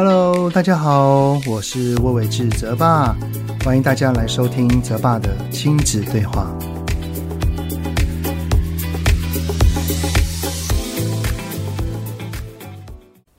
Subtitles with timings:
[0.00, 3.16] Hello，大家好，我是魏伟志泽爸，
[3.64, 6.56] 欢迎大家来收听泽爸的亲子对话。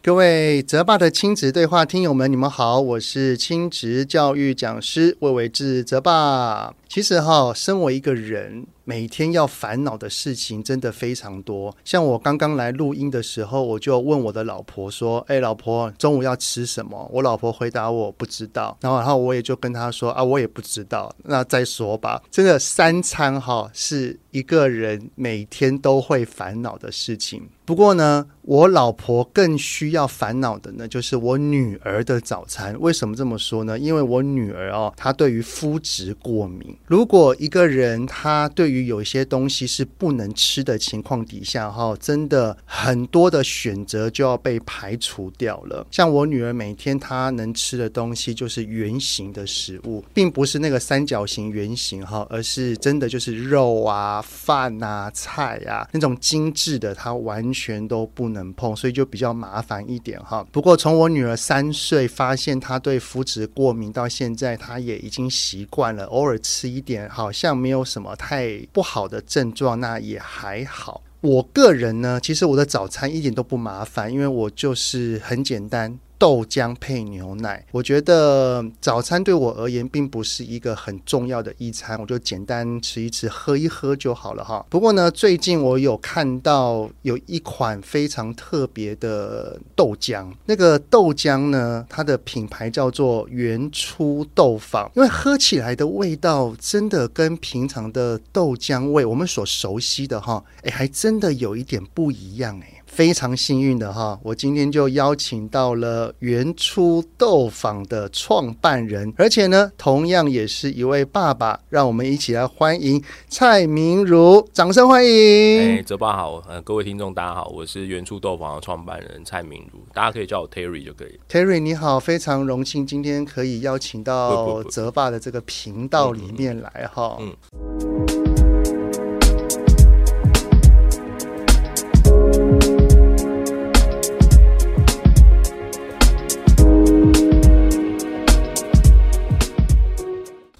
[0.04, 6.74] 各位泽爸的亲子对话听友们，你们好，我是亲职教育讲师魏伟志泽爸。
[6.90, 11.78] 其实哈，身为一个人，每天要烦恼的事情真的非常多。
[11.86, 18.76] 像我刚刚来录音的时候，我就问我的老婆说：“哎，老婆，中午要吃什么？”我老婆回答我不知道。
[18.82, 22.24] 然后，然后我也就跟她说：“啊，我也不知道。”那再说吧。
[22.32, 27.48] 这个三餐哈，是一个人每天都会烦恼的事情。
[27.66, 32.76] 不过呢，我老婆更需要烦恼的呢，就是我女儿的早餐。
[32.80, 33.78] 为什么这么说呢？
[33.78, 36.76] 因为我女儿哦，她对于麸质过敏。
[36.86, 45.86] 如果一个人他对于有一些东西是不能吃的情况底下，哈，真的很多的选择就要被排除掉了。
[45.92, 60.46] 像我女儿每天她能吃的东西就是圆形的食物，并不是那个三角形圆形哈，而是真的就是肉啊、饭啊、菜啊那种精致的，她完全都不能碰，所以就比较麻烦一点哈。
[60.52, 66.80] 不过从我女儿三岁发现她对麸质过敏到现在，她也已经习惯了，偶尔吃一。
[66.82, 71.04] 点好像没有什么太不好的症状，那也还好。
[71.22, 76.00] 我个人呢，其实我的早餐一点都不麻烦，因为我就是很简单。
[76.20, 84.66] 豆浆配牛奶，我觉得早餐对我而言并不是一个很重要的一餐，我就简单吃一吃，喝一喝就好了哈。
[84.70, 102.79] 不过呢，最近我有看到有一款非常特别的豆浆，那个豆浆呢，它的品牌叫做原初豆坊，因为喝起来的味道真的跟平常的豆浆味，我们所熟悉的哈，哎，还真的有一点不一样哎。
[102.92, 115.78] 非常幸运的哈，我今天就邀请到了原初豆坊的创办人，而且呢，同样也是一位爸爸，让我们一起来欢迎蔡明如，掌声欢迎！
[115.78, 121.20] 哎，泽爸好，呃，各位听众大家好，我是原初豆坊的创办人蔡明如，大家可以叫我 Terry 就可以。
[121.30, 127.18] Terry 你好，非常荣幸今天可以邀请到泽爸的这个频道里面来哈。
[127.22, 127.34] 嗯。
[127.54, 128.19] 嗯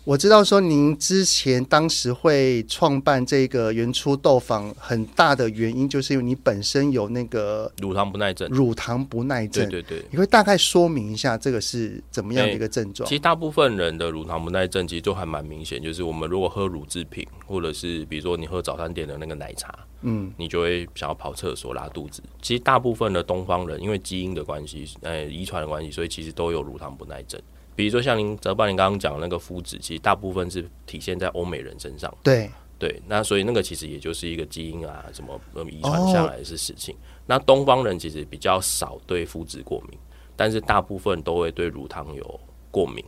[0.10, 8.50] 我知道说您之前当时会创办这个原初豆坊，很大的原因就是因为你本身有那个乳糖不耐症。
[8.50, 13.08] 乳糖不耐症，对对对，你会大概说明一下这个是怎么样的一个症状？
[13.08, 22.24] 其实大部分人的乳糖不耐症其实都还蛮明显，就是我们如果喝乳制品，或者是比如说你喝早餐店的那个奶茶，嗯，你就会想要跑厕所拉肚子。
[22.42, 27.40] 其实大部分的东方人因为基因的关系，呃，遗传的关系，所以其实都有乳糖不耐症。
[27.80, 32.14] 比如说像您泽爸，您刚刚讲的那个肤质，其实大部分是体现在欧美人身上。
[32.22, 35.40] 对对，那所以那个其实也就是一个基因啊，什么
[35.72, 36.94] 遗传下来的是事情。
[36.96, 36.98] 哦、
[37.28, 39.98] 那东方人其实比较少对肤质过敏，
[40.36, 42.40] 但是大部分都会对乳糖有
[42.70, 43.02] 过敏。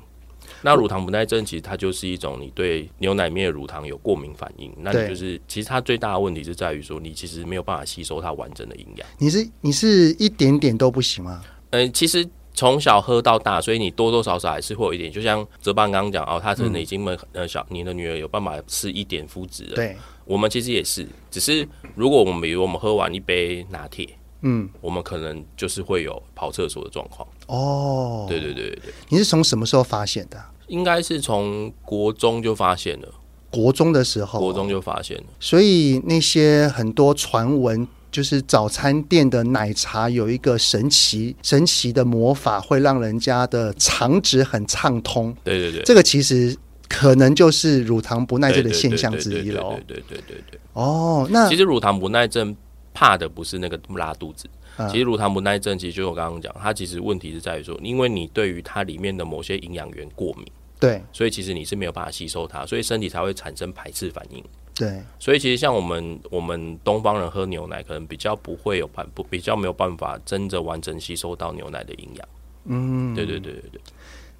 [0.61, 4.73] 那乳糖不耐症其实它就是一种你对牛奶里面的乳糖有过敏反应。
[4.77, 9.05] 那你就是其实它最大的问题是在于说，你其实没有办法吸收它完整的营养。
[9.17, 11.43] 你是你是一点点都不行吗？
[11.71, 12.25] 嗯、呃，其实。
[12.53, 15.11] 从小喝到大，所以你多多少少还是会有一点。
[15.11, 19.75] 就像哲爸刚刚讲哦，他真的已经呃小，你的女儿有办法吃一点麸质了。
[19.75, 19.95] 对，
[20.25, 24.07] 我们其实也是，只是如果我们比如我们喝完一杯拿铁，
[24.41, 27.27] 嗯，我们可能就是会有跑厕所的状况。
[27.47, 28.93] 哦，对对对对对。
[29.09, 30.39] 你是从什么时候发现的？
[30.67, 33.07] 应该是从国中就发现了。
[33.49, 35.23] 国中的时候，国中就发现了。
[35.39, 37.87] 所以那些很多传闻。
[38.11, 45.35] 就是早餐店的奶茶有一个神奇神奇的魔法，会让人家的肠子很畅通。
[45.43, 46.55] 对对对，这个其实
[46.89, 49.61] 可能就是乳糖不耐症的现象之一了。
[49.87, 50.59] 对对对对对。
[50.73, 52.55] 哦，那其实乳糖不耐症
[52.93, 54.45] 怕的不是那个拉肚子，
[54.91, 60.45] 其实乳糖不耐症其实就我刚刚讲，它其实问题是在于说，因为你对于它里面的某些营养源过敏，
[60.79, 64.43] 对，所以其实你是没有办法吸收它，所以身体才会产生排斥反应。
[64.81, 72.27] 对，所以其实像我们我们东方人喝牛奶，可能比较不会有办不比较没有办法真的完整吸收到牛奶的营养。
[72.65, 73.81] 嗯，对对对对对。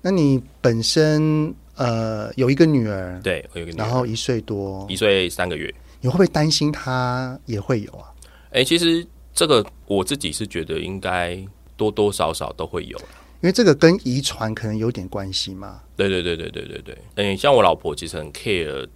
[0.01, 8.09] 那你本身呃有一个女儿，对，我有个女儿，然后一岁多，一岁三个月，你会不会担心她也会有啊？
[8.45, 11.37] 哎、欸，其实这个我自己是觉得应该
[11.77, 12.97] 多多少少都会有，
[13.41, 15.81] 因为这个跟遗传可能有点关系嘛。
[15.95, 16.97] 对对对对对对对。
[17.13, 18.87] 嗯、欸，像我老婆其实很 care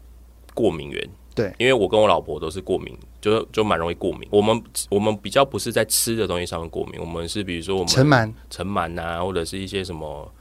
[0.55, 1.07] 过敏源。
[1.35, 4.27] 对，因为我跟我老婆都是过敏，就就蛮容易过敏。
[4.31, 10.31] 我们我们比较不是在吃的东西上面过敏，我们是比如说我们尘螨、尘螨啊，或者是一些什么，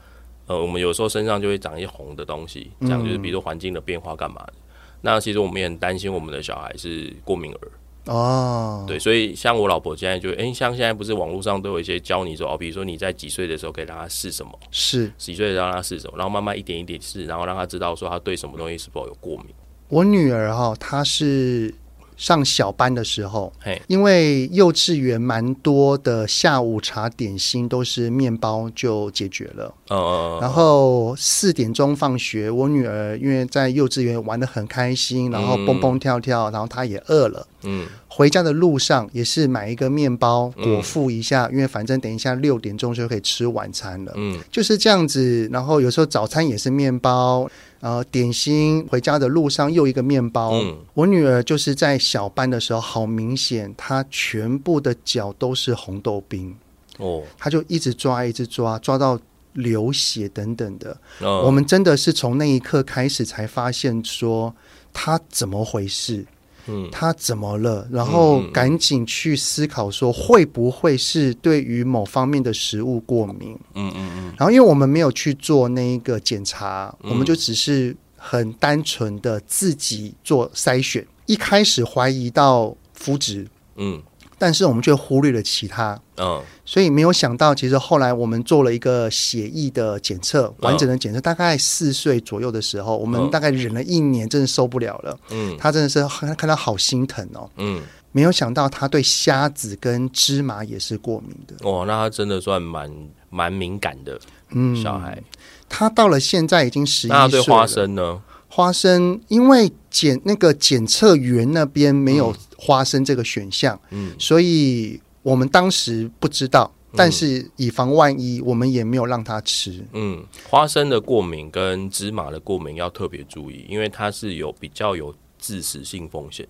[0.47, 4.53] 呃，我们有时候身上就会长一些红的东西，这样就是比如说环境的变化干嘛的。
[4.55, 4.61] 嗯、
[5.01, 7.71] 那其实我们也很担心我们的小孩是过敏儿。
[8.05, 19.47] 哦，对，所以像我老婆现在就，哎，像现在不是网络上都有一些教你说，哦，比如说你在几岁的时候可以让他试什么，是几岁让他试什么，然后慢慢一点一点试，然后让他知道说他对什么东西是否有过敏。
[19.95, 21.73] 我女儿哈、哦，她是。
[22.17, 29.65] 上小班的时候，嘿因为幼稚园蛮多的下午茶点心都是面包就解决了。
[29.89, 37.45] 哦，哦，然后四点钟放学，我女儿因为在幼稚园玩的很开心，然后蹦蹦跳跳，然后她也饿了。
[37.63, 44.13] 嗯，回家的路上也是买一个面包果腹一下，因为反正等一下六点钟就可以吃晚餐了。
[44.15, 45.49] 嗯，就是这样子。
[45.51, 47.49] 然后有时候早餐也是面包。
[47.85, 50.53] 呃，点心回家的路上又一个面包。
[50.53, 56.55] 嗯，我女儿就是在小班的时候，好明显，她全部的脚都是红豆冰。
[56.97, 59.19] 哦，她就一直抓，一直抓，抓到
[59.53, 60.97] 流血等等的。
[61.19, 64.51] 哦，我们真的是从那一刻开始才发现说
[64.91, 66.25] 她怎么回事。
[66.67, 67.87] 嗯，他怎么了？
[67.91, 73.57] 然后赶紧去思考说，会不会是对于某方面的食物过敏？
[73.75, 74.33] 嗯嗯嗯。
[74.37, 81.05] 然后，因为我们没有去做那一个检查，嗯、我们就只是很单纯的自己做筛选。
[81.25, 84.01] 一开始怀疑到肤质，嗯。
[84.37, 96.05] 但是我们却忽略了其他，嗯，所以没有想到，其实后来我们做了一个血液的检测，完整的检测，大概四岁左右的时候，我们大概忍了一年，真的受不了了，嗯，他真的是
[96.35, 102.91] 看到好心疼哦，嗯，没有想到他对虾子跟芝麻也是过敏的，哦，那他真的算蛮
[103.29, 104.19] 蛮敏感的，
[104.51, 105.21] 嗯，小孩，
[105.69, 108.21] 他到了现在已经十一岁了，那他对花生呢？
[108.55, 119.83] 花生，因为检那个检测员那边没有花生这个选项，嗯，所以我们当时不知道，嗯、但是以防万一，我们也没有让他吃。
[119.91, 126.47] 嗯，花生的过敏跟芝麻的过敏要特别注意，因为它是有比较有致死性风险，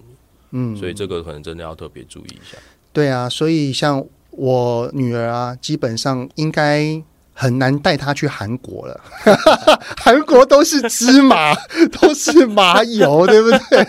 [0.51, 2.56] 嗯，所以这个可能真的要特别注意一下。
[2.94, 7.01] 对啊，所以像我女儿啊，基本上应该。
[7.38, 8.98] 很难带他去韩国了，
[10.02, 11.54] 韩国都是芝麻，
[12.00, 13.88] 都是麻油， 对不对？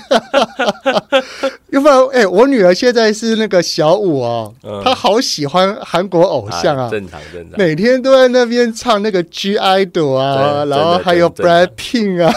[1.70, 12.34] 要不然，哎、欸，我女儿现在是那个小五哦，嗯、她好喜欢韩国偶像啊，正常正常，每天都在那边唱那个 G IDOL 啊，然后还有 Brad Pink 啊，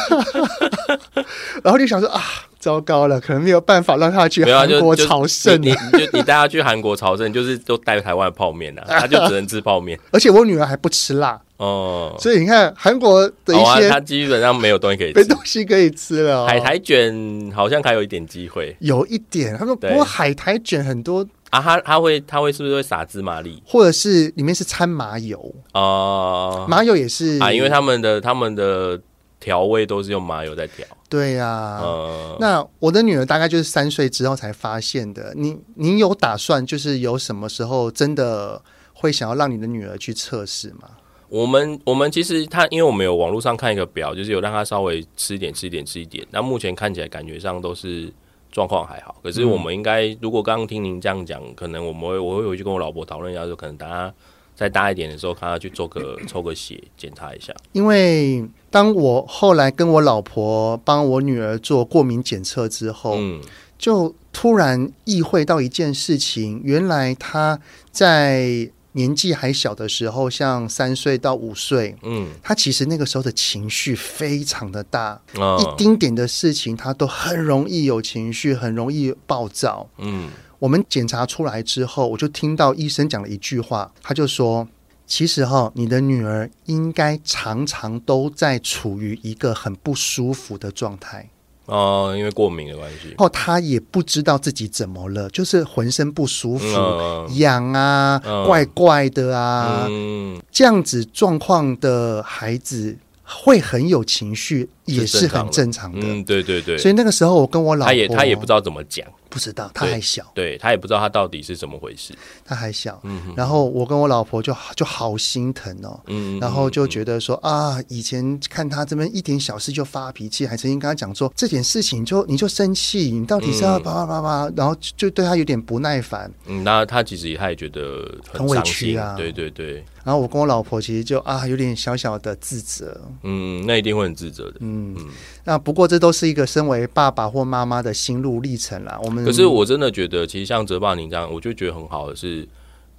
[1.63, 2.21] 然后就想说啊。
[2.59, 5.59] 糟糕了，可能没有办法让他去韩国朝圣。
[5.61, 9.97] 你你就你带他去韩国朝圣，就是都带台湾泡面啊， 他就只能吃泡面。
[10.11, 16.45] 而且我女儿还不吃辣哦，所以你看韩国的一些，他基本上没有东西可以吃，没东西可以吃了。
[16.45, 19.57] 海苔卷好像还有一点机会，有一点。
[19.57, 28.99] 他说不过海苔卷很多啊，他他会他会是不是会撒芝麻粒，或者是里面是掺麻油哦，麻油也是啊，因为他们的他们的
[29.39, 30.85] 调味都是用麻油在调。
[31.07, 35.33] 对呀、啊，呃、那我的女儿大概就是三岁之后才发现的。
[35.35, 38.61] 你你有打算就是有什么时候真的
[38.93, 40.89] 会想要让你的女儿去测试吗？
[41.29, 46.25] 我们我们其实她，因为我们有网络上看一个表，就是有让她稍微吃一点吃一点吃一点。
[46.31, 48.11] 那目前看起来感觉上都是
[48.51, 49.15] 状况还好。
[49.23, 54.13] 可是我们应该，嗯、如果刚刚听您这样讲，可能我们会我会回去跟我老婆讨论一下，就可能大家。
[54.59, 57.53] 再大一点的时候，看他去做个 抽个血检查一下。
[57.71, 63.39] 因为当我后来跟我老婆帮我女儿做过敏检测之后，嗯，
[63.77, 67.57] 就突然意会到一件事情：原来她
[67.89, 80.29] 在年纪还小的时候，像三岁到五岁，嗯，她其实那个时候的情绪非常的大，哦、一丁点的事情她都很容易有情绪，很容易暴躁，嗯。
[80.59, 84.67] 我们检查出来之后，我就听到医生讲了一句话，他就说
[85.07, 91.29] ：“其实哈，你的女儿应该常常都在处于一个很不舒服的状态
[91.65, 106.01] 哦，因为过敏的关系。”然后她也不知道自己怎么了，就是浑身不舒服、嗯、痒啊、嗯、怪怪的啊，嗯、这样子状况的孩子会很有情绪，也是很正常的。
[106.03, 106.77] 嗯，对对对。
[106.77, 109.07] 所以那个时候，我跟我老婆，他也他也不知道怎么讲。
[109.29, 112.99] 不知道，他还小，对，对他也不知道他到底是怎么回事，他还小。
[113.03, 126.31] 嗯，然后我跟我老婆就就好心疼哦，嗯，然后就觉得说啊，以前看他这边一点小事就发脾气，还曾经跟他讲说这点事情就你就生气，你到底是要叭叭叭叭，然后就对他有点不耐烦。
[126.47, 129.85] 嗯，那他其实他也觉得很，很委屈啊，对对对。
[130.03, 134.95] 然后我跟我老婆其实就啊有点小小的自责，嗯，那一定会很自责的，嗯。
[134.97, 135.07] 嗯，
[135.43, 138.97] 那不过这都是一个身为爸爸或妈妈的心路历程啦。
[139.03, 142.47] 我们可是我真的觉得，其实像泽爸您这样，我就觉得很好的是，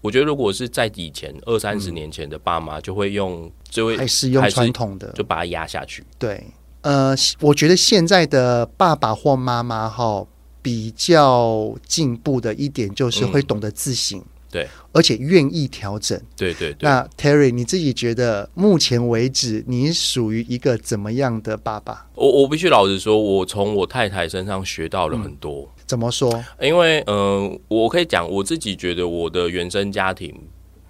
[0.00, 6.04] 我觉得如果是在以前二三十年前的爸妈，就会用就会还是用传统的，就把它压下去。
[6.18, 6.44] 对，
[6.82, 10.26] 呃，我觉得现在的爸爸或妈妈哈，
[10.62, 14.18] 比较进步的一点就是会懂得自省。
[14.18, 16.20] 嗯对，而且愿意调整。
[16.36, 16.78] 对对对。
[16.80, 22.08] 那 Terry，你自己觉得目前为止，你属于一个怎么样的爸爸？
[22.16, 25.70] 我我必须老实说，我从我太太身上学到了很多。
[25.76, 26.44] 嗯、怎么说？
[26.60, 30.32] 因为嗯、呃，我可以讲我自己觉得我的原生家庭，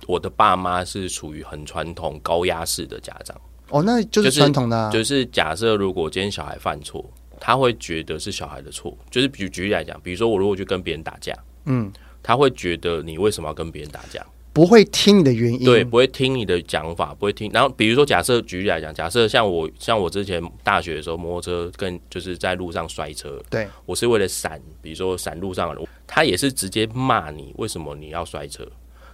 [0.07, 3.35] 我的爸妈是属于很传统、高压式的家长。
[3.71, 5.05] 哦，那就是传统的、啊就是。
[5.05, 7.03] 就是假设如果今天小孩犯错，
[7.41, 8.95] 他会觉得是小孩的错。
[9.11, 11.91] 就是比举例来讲，比如说我如果去跟别人打架，嗯。
[12.23, 14.23] 他会觉得你为什么要跟别人打架？
[14.53, 17.51] 不会听你的原因，对，不会听你的讲法，不会听。
[17.53, 28.67] 然后比如说，假设举例来讲，假设像我，像我之前大学的时候，摩托车跟就是在路上摔车，对，我是为了闪，比如说闪路上的人，他也是直接骂你，为什么你要摔车？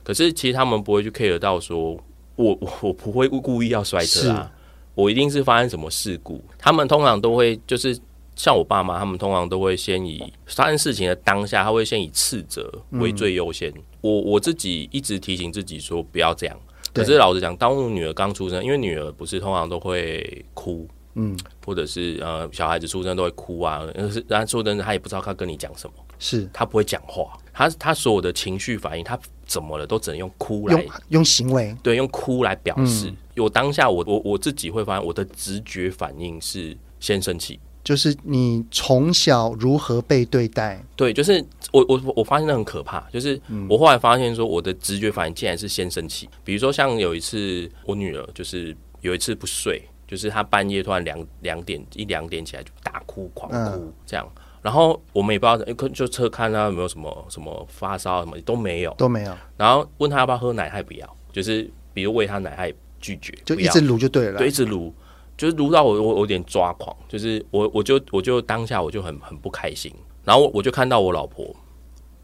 [0.02, 1.92] 可是其实他们不会去 care 到说，
[2.36, 4.50] 我我 我不会故意要摔车啊，
[4.94, 6.42] 我一定是发生什么事故。
[6.58, 7.98] 他们通常都会就是。
[8.36, 13.70] 像我爸妈，他们通常都会先以发生事情的当下，他会先以斥责为最优先。
[13.70, 16.56] 嗯、我我自己一直提醒自己说不要这样。
[16.92, 33.12] 可是老实讲，当我女儿刚出生，因为女儿不是通常都会哭，嗯，或者是呃小孩子出生都会哭啊，是然后说真的，他也不知道他跟你讲什么，是他不会讲话，他他所有的情绪反应，他怎么了都只能用哭来用，用行为，对，用哭来表示。
[33.36, 37.60] 我、嗯、当下我我我自己会发现，我的直觉反应是先生气。
[37.86, 40.84] 就是你从小如何被对待？
[40.96, 41.40] 对，就是
[41.72, 42.98] 我我我发现那很可怕。
[43.12, 46.28] 就是我后来发现说，我的直觉反应竟然是先生气。
[46.42, 54.28] 比如说，像有一次我女儿就是有一次不睡，就是她半夜突然两两点一两点起来就大哭狂哭这样。
[54.34, 59.32] 嗯、然后我们也不知道，就测看她有没有什么什么发烧什么都没有都没有。
[59.56, 61.16] 然后问她要不要喝奶，她也不要。
[61.30, 64.92] 就是比如喂她奶，她也拒绝，就一直撸就对了，对，一直撸。
[65.36, 69.92] 就是撸到我，我有点抓狂，就是我，我就，我就当下我就很很不开心，
[70.24, 71.54] 然后我就看到我老婆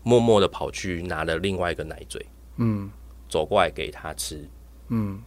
[0.02, 2.24] 默默的跑去拿了另外一个奶嘴，
[2.56, 2.90] 嗯，
[3.28, 4.48] 走过来给他吃，
[4.88, 5.20] 嗯，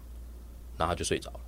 [0.77, 1.39] 然后就睡着了。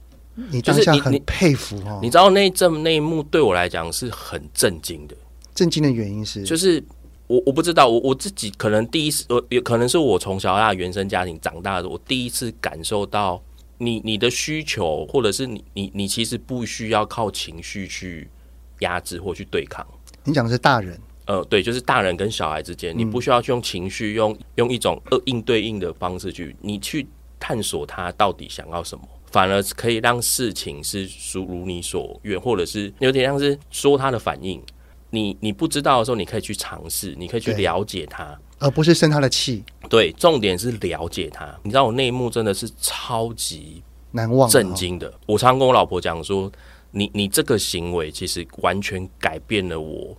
[0.52, 5.18] 你当下很佩服哦，你知道那一阵那一幕对我来讲是很震惊的。
[5.56, 6.84] 震惊的原因是，就是
[7.26, 13.42] 我我不知道，我我自己可能第一次，我，也可能是我从小到大原生家庭长大的，我第一次感受到。
[13.78, 18.30] 你你的需求，或者是你你你其实不需要靠情绪去
[18.80, 19.86] 压制或去对抗。
[20.24, 27.08] 你讲的是大人，呃，对，就是大人跟小孩之间，嗯、你不需要去用情绪，用用一种呃应对应的方式去，你去
[27.40, 34.62] 探索他到底想要什么，反而可以让事情是如如你所愿，或者是有点像是说他的反应。
[35.10, 38.38] 你你不知道的时候，你可以去尝试，你可以去了解他。
[38.60, 41.48] 而不是生他的气，对，重点是了解他。
[41.64, 45.14] 你知道我那一幕真的是超级难忘、震惊的。
[45.26, 46.52] 我常跟我老婆讲说，
[46.92, 50.18] 你你这个行为其实完全改变了我，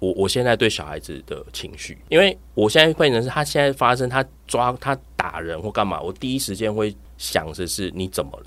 [0.00, 1.96] 我我现在对小孩子的情绪。
[2.08, 8.46] 因为我现在变成是他现在发生他抓他打人或干嘛，我第一时间会想的是你怎么了？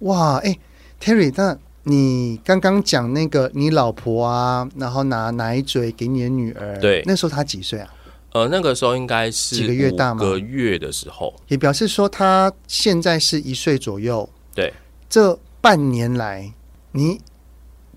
[0.00, 0.60] 哇，哎、欸
[1.00, 7.92] ，Terry，那你刚刚讲那个你老婆啊，然后拿奶嘴给你的女儿，对，那时候她几岁啊？
[8.34, 10.20] 呃，那个时候应该是几个月大吗？
[10.24, 14.26] 个月的时候，也表示说他现在是一岁左右。
[14.54, 14.72] 对，
[15.08, 16.50] 这半年来
[16.92, 17.20] 你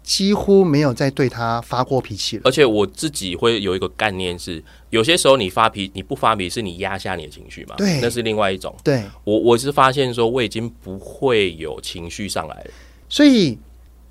[0.04, 2.42] 几乎没有再对他发过脾气了。
[2.44, 7.75] 而且我自己会有一个概念是，有些时候你发脾，你不发脾，是你压下你的情绪嘛？
[7.77, 8.75] 对，那是另外一种。
[8.84, 12.72] 对，我我是发现说，我已经不会有情绪上来了。
[13.08, 13.58] 所以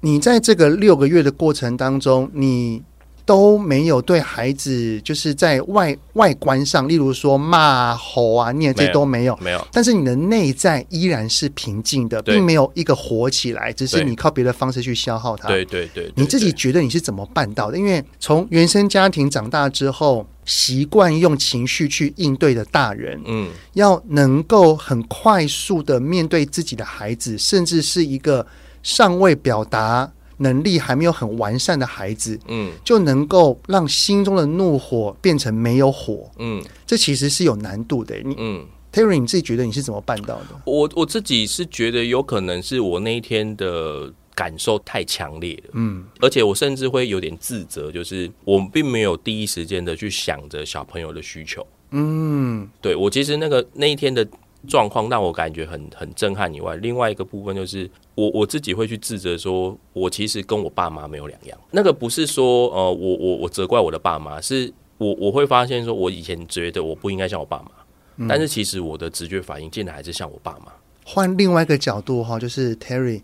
[0.00, 2.82] 你在这个六个月的过程当中，你。
[3.26, 9.66] 都没有对孩子，就是在外外观上，例如说骂、吼啊、念，这都没有，没有。
[9.72, 15.48] 但是你的内在依然是平静的，并没有一个火起来，只是你靠别的方式去消耗它。
[15.48, 17.78] 对对对，对，你自己觉得你是怎么办到的？
[17.78, 28.46] 因为从原生家庭长大之后，习惯用情绪去应对的大人，嗯，要能够很快速的面对自己的孩子，甚至是一个
[28.82, 30.12] 尚未表达。
[30.38, 38.16] 能力还没有很完善的孩子，嗯，就能够让心中的怒火变成没有火，嗯，这其实是有难度的。
[38.24, 40.60] 你，嗯，Terry，你自己觉得你是怎么办到的？
[40.64, 54.26] 我我自己是觉得有可能是我那一天的感受太强烈了，嗯，而且我甚至会有点自责，就是我并没有第一时间的去想着小朋友的需求，嗯，对，我其实那个那一天的
[54.66, 61.58] 状况让我感觉很很震撼以外，另外一个部分就是我我自己会去自责，说我其实跟我爸妈没有两样。
[61.70, 67.70] 那个不是说呃，我我我责怪我的爸妈，是我我会发现说，我以前觉得我不应该像我爸妈，
[68.16, 70.72] 嗯、但是其实我的直觉反应竟然还是像我爸妈。
[71.04, 73.22] 换另外一个角度哈，就是 Terry，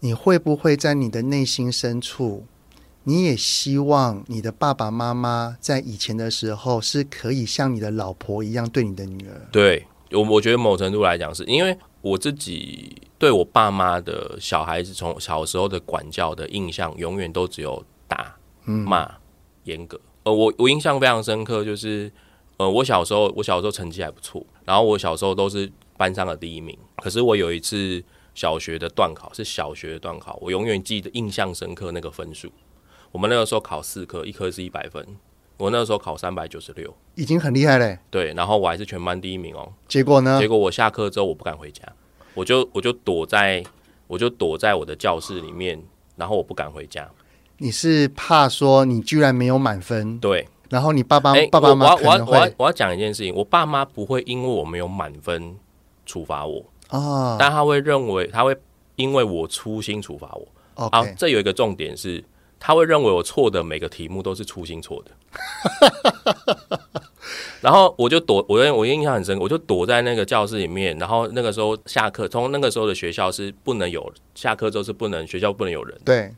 [0.00, 2.44] 你会不会在你的内心深处，
[3.04, 9.48] 你也希望你的爸爸妈妈在以前的时候是可以像你的老婆一样对你的女儿？
[9.52, 9.86] 对。
[10.12, 19.18] 我我觉得某程度来讲，是因为我自己对我爸妈的小孩子从小时候的管教的印象，永远都只有打、骂、
[19.64, 20.00] 严格。
[20.24, 22.10] 呃，我我印象非常深刻，就是
[22.56, 26.76] 呃，我小时候我小时候成绩还不错，然后我小时候都是班上的第一名。
[26.96, 28.02] 可是我有一次
[28.34, 32.50] 小学的段考，是小学的段考，我永远记得印象深刻那个分数。
[33.12, 35.06] 我们那个时候考四科，一科是一百分。
[35.60, 37.98] 我那时候考三百九十六，已经很厉害嘞。
[38.08, 39.70] 对，然后我还是全班第一名哦。
[39.86, 40.40] 结果呢？
[40.40, 41.82] 结果我下课之后我不敢回家，
[42.32, 43.62] 我就我就躲在
[44.06, 45.78] 我就躲在我的教室里面，
[46.16, 47.06] 然后我不敢回家。
[47.58, 50.18] 你是怕说你居然没有满分？
[50.18, 50.48] 对。
[50.70, 55.56] 然后你爸爸、欸、爸爸妈妈我要我要我要讲一件事情，我爸妈不会因为我没有满分
[56.06, 58.56] 处罚我啊，哦、但他会认为他会
[58.96, 60.88] 因为我粗心处罚我。
[60.88, 62.24] 好这有一个重点是。
[62.60, 65.10] 他会认为我错的每个题目都是粗心错的，
[67.62, 70.96] 然后我就躲，我我印象很深，我就躲在那个教室里面。
[70.98, 76.30] 然后那个时候下课，从那个时候的学校是不能有下课之后是不能学校不能有人，对，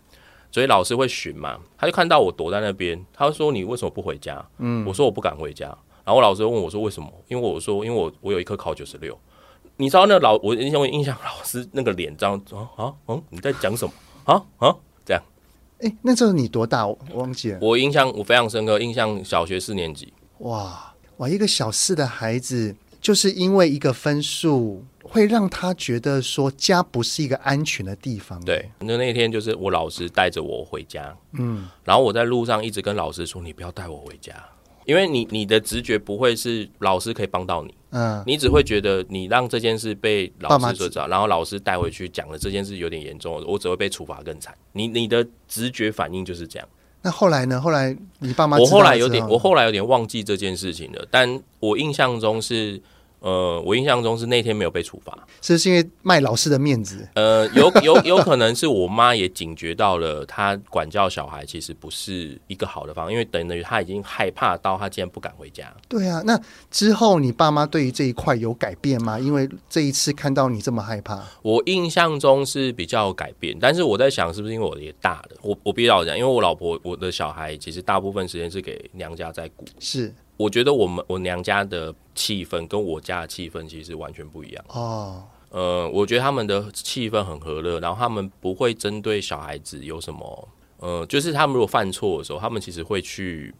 [0.53, 1.59] 所以老师会巡嘛。
[1.77, 5.67] 他就看到我躲在那边，他就说：“你为什么不回家？”嗯，我说：“我不敢回家。”
[6.05, 9.19] 然后我老师问我说：“为什么？”因为我说：“因为我我有一科考九十六。”
[9.79, 13.93] 你知道那老我印象我印象老师那个脸这样啊啊嗯，你在讲什么
[14.25, 14.77] 啊啊。
[15.83, 16.87] 哎，那时候你多大？
[16.87, 17.59] 我忘记了。
[17.61, 20.13] 我印象我非常深刻，印象小学四年级。
[20.39, 28.43] 哇哇，一个小四的孩子，就是因为一个分数，会让他觉得说家不是一个安全的地方。
[28.45, 34.33] 对，那那天就是我老师带着我回家，嗯，然后我在路上一直跟老师说：“你不要带我回家。”
[34.87, 44.53] 因为你你的直觉不会是老师可以帮到你，嗯，你只会觉得你让这件事被老师所知道，然后老师带回去讲了这件事有点严重，我只会被处罚更惨。
[44.73, 46.69] 你你的直觉反应就是这样。
[47.03, 47.61] 那后来呢？
[47.61, 52.81] 后来你爸妈，我后来有点，我后来有点忘记这件事情了，但我印象中是。
[53.23, 57.09] 呃，我印象中是那天没有被处罚，是是因为卖老师的面子。
[57.15, 65.73] 呃，有 有有可能是我妈也警觉到了，她管教小孩其实不是一个好的方法，因为等于她已经害怕到她竟然不敢回家。
[65.89, 66.37] 对啊，那
[66.69, 69.17] 之后你爸妈对于这一块有改变吗？
[69.19, 80.13] 因为这一次看到你这么害怕，我印象中是比较有改变，但是我在想是不是因为我也大了，我我必须要讲，因为我老婆我的小孩其实大部分时间是给娘家在顾，是。
[80.43, 85.23] 我觉得我们我娘家的气氛跟我家的气氛其实完全不一样哦。
[85.51, 93.55] 呃，我觉得他们的气氛很和乐，然后他们不会针对小孩子有什么，呃，就是他们如果犯错的时候，他们其实会去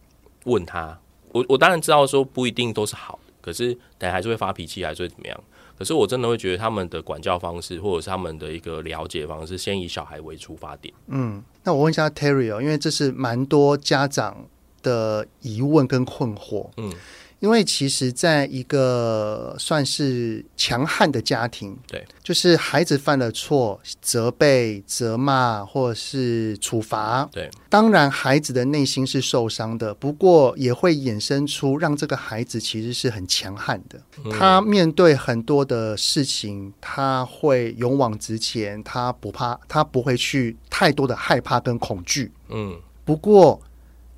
[0.45, 0.99] 问他。
[1.31, 5.39] 我我当然知道说不一定都是好的，可是但还是会发脾气，还是会怎么样。
[5.77, 10.93] 可是我真的会觉得他们的管教方式，或者是他们的一个了解方式，先以小孩为出发点。
[11.07, 14.45] 嗯，那我问一下 Terry 哦，因为这是蛮多家长
[14.83, 16.93] 的疑问跟困惑，嗯，
[17.39, 43.59] 因为其实在一个算是强悍的家庭，对，就是孩子犯了错，责备、责骂或者是处罚，对，当然孩子的内心是受伤的，不过也会衍生出让这个孩子其实是很强悍的，嗯，他面对很多的事情，他会勇往直前，他不怕，他不会去太多的害怕跟恐惧，嗯，不过。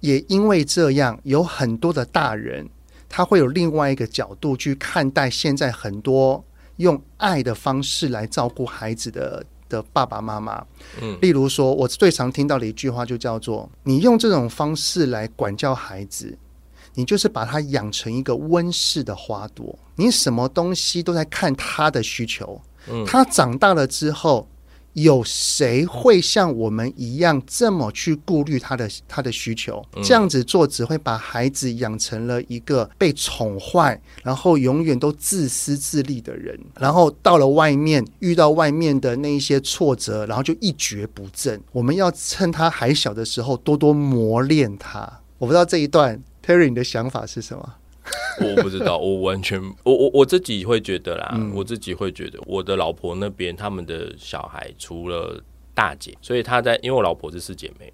[0.05, 2.69] 也因为这样，有很多的大人，
[3.09, 6.43] 他会有另外一个角度去看待现在很多
[6.77, 10.63] 用爱的方式来照顾孩子的的爸爸妈妈。
[11.01, 16.37] 嗯，例如说，我最常听到的一句话就叫做：“你用这种方式来管教孩子，
[16.93, 22.61] 你就是把他养成一个温室的花朵，你什么东西都在看他的需求。
[22.87, 24.47] 嗯，他长大了之后。”
[24.95, 29.85] 有谁会像我们一样这么去顾虑他的他的需求？
[30.01, 36.57] 这样子做只会把孩子养成了一个被宠坏，然后永远都自私自利的人。
[36.79, 41.61] 然后到了外面，遇到外面的那一些挫折，然后就一蹶不振。
[41.73, 45.19] 我们要趁他还小的时候多多磨练他。
[45.37, 47.75] 我不知道这一段 Terry 你的想法是什么？
[48.41, 55.41] 我不知道，我完全，我我我自己会觉得啦，嗯、我自己会觉得，我的老婆那边他们的小孩除了
[55.73, 57.91] 大姐，所以他在，因为我老婆是四姐妹，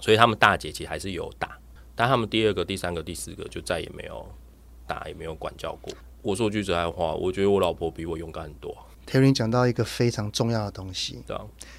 [0.00, 1.58] 所以他们大姐其实还是有打，
[1.94, 4.26] 但他们第二个、第三个、第四个就再也没有
[4.86, 5.92] 打，也没有管教过。
[6.22, 8.76] 我说句实在话，我觉得我老婆比我勇敢很多。
[9.10, 11.18] Terry 讲到一个非常重要的东西，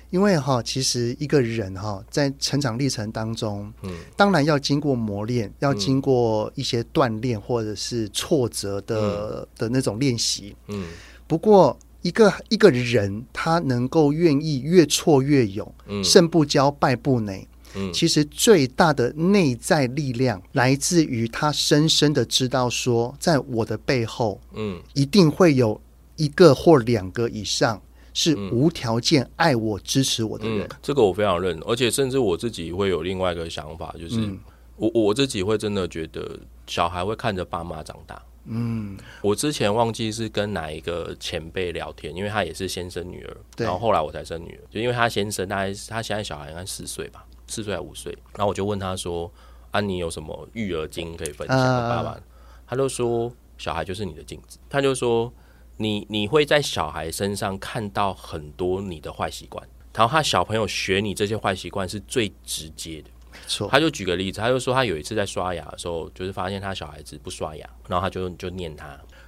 [0.10, 10.88] 因为哈，其实一个人哈，在成长历程当中，嗯，当然要经过磨练，要经过一些锻炼或者是挫折的、嗯、的那种练习，嗯。
[11.28, 17.48] 不过，一个一个人他能够愿意越挫越勇，嗯，胜不骄，败不馁。
[17.78, 25.82] 嗯，其实最大的内在力量来自于他深深的知道说，在我的背后，嗯，一定会有
[26.16, 27.82] 一个或两个以上
[28.14, 30.68] 是无条件爱我、支持我的人。
[30.68, 34.30] 嗯，这个我非常认，而且甚至我自己会有另外一个想法，就是
[34.78, 38.22] 我我自己会真的觉得小孩会看着爸妈长大。
[38.46, 47.26] 嗯，我之前忘记是跟哪一个前辈聊天，因为他也是先生女儿，然后后来我才生女儿，就因为他先生大概他现在小孩应该四岁吧。
[47.48, 49.32] 四岁还五岁，然后我就问他说
[49.70, 51.56] ：“啊，你有什么育儿经可以分享？”
[51.88, 52.20] 爸爸，
[52.66, 55.32] 他就说：“小孩就是你的镜子。”他就说
[55.78, 68.88] ：“你你会在小孩身上看到很多你的坏习惯，然后他小朋友学你这些坏习惯是最直接的。”没错，他就举个例子，他就说他有一次在刷牙的时候，就是发现他小孩子不刷牙，然后他就就念他，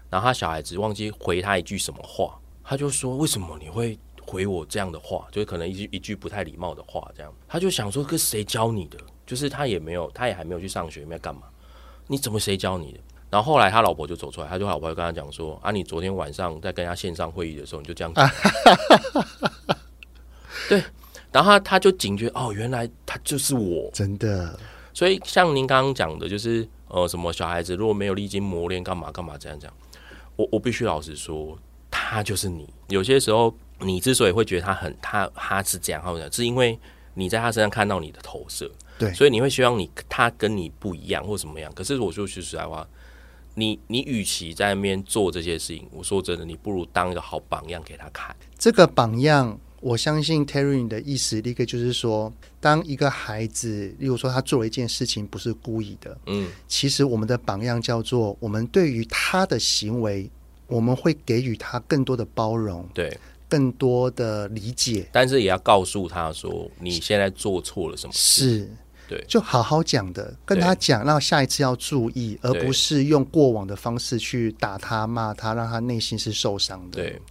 [0.09, 3.97] 然后他小孩子忘记回他一句什么话，他就说：“为什么你会？”
[4.29, 8.97] 回我这样的话，就是可能一句一句不太礼貌的话，这样他就想说，跟谁教你的？
[9.25, 11.43] 就是他也没有，他也还没有去上学，没有干嘛？
[12.07, 12.99] 你怎么谁教你的？
[13.29, 18.29] 然后后来他老婆就走出来，他就老婆就跟他讲说：“啊，你昨天晚上在跟他线上会议的时候，你就这样讲。
[20.69, 20.83] ”对，
[21.31, 24.57] 然后他他就警觉哦，原来他就是我，真的。
[24.93, 29.71] 所以像您刚刚讲的，就是呃，什么小孩子如果没有历经磨练，干嘛干嘛这样讲，
[30.35, 31.57] 我我必须老实说，
[31.91, 32.67] 他就是你。
[32.89, 33.53] 有些时候。
[33.79, 36.75] 你之所以会觉得他很他他是这样，或者是因为
[37.13, 41.71] 你在他身上看到你的投射，对，所以你会希望你他跟你不一样或怎么样。
[41.75, 42.87] 可是我说句实在话，
[43.59, 48.35] 你你与其在那边做这些事情，我说真的，你不如当一个好榜样给他看。
[48.55, 60.29] 这个榜样，我相信 Terry 的意思，一个就是说，当一个孩子，例如说他做了一件事情不是故意的，嗯，其实我们的榜样叫做我们对于他的行为，
[60.67, 63.17] 我们会给予他更多的包容，对。
[63.49, 68.59] 更多的理解，但是也要告诉他说，你现在做错了什么事？
[68.59, 68.69] 是，
[69.07, 77.01] 对，就好好讲的，跟他讲，然后下一次要注意，而不是用过往的方式去打他、骂他，让他内心是受伤的。
[77.01, 77.21] 对，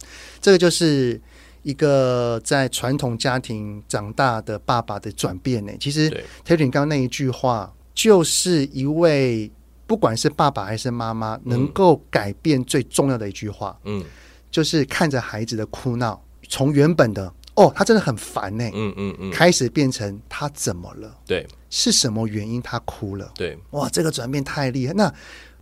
[0.41, 1.21] 这个就是
[1.63, 5.71] 一个在传统家庭长大的爸爸的转变呢。
[5.79, 6.09] 其实
[6.45, 9.51] ，Terry 刚刚那一句话，就是一位
[9.85, 13.79] 不管是爸爸还是妈妈，能够改变最重要的一句话。
[13.83, 14.03] 嗯。
[14.49, 21.17] 就是看着孩子的哭闹，从原本的哦，他真的很烦呢，嗯嗯嗯，开始变成他怎么了？
[21.25, 23.31] 对，是什么原因他哭了？
[23.35, 24.93] 对，哇，这个转变太厉害。
[24.93, 25.11] 那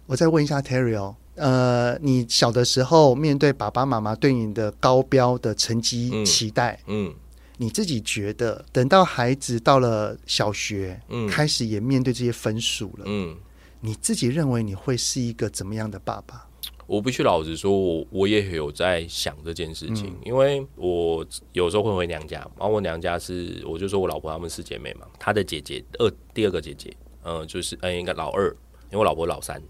[0.05, 7.15] 我再问一下 Terry 哦，呃，你小的时候面对爸爸妈妈对你的高标的成绩期待，嗯，嗯，
[7.57, 13.37] 你自己觉得等到孩子到了小学，嗯，开始也面对这些分数了，嗯，
[13.79, 16.44] 你自己认为你会是一个怎么样的爸爸？
[16.87, 28.49] 我必须老实说，我我也有在想这件事情，嗯、因为我有时候会回娘家，然后我娘家是，我就说我老婆她们四姐妹嘛，她的姐姐二第二个姐姐，嗯、呃，就是嗯应该老二，
[28.91, 29.61] 因为我老婆老三，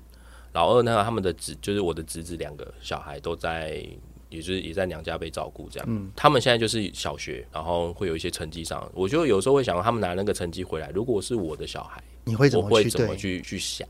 [0.54, 3.82] 老二呢，他们的侄就是我的侄子两个小孩都在，
[4.30, 13.88] 也就是也在娘家被照顾这样，嗯，他们现在就是小学，然后会有一些成绩上，我就有时候会想，他们拿那个成绩回来，如果是我的小孩，你会怎么去我会怎么去去想？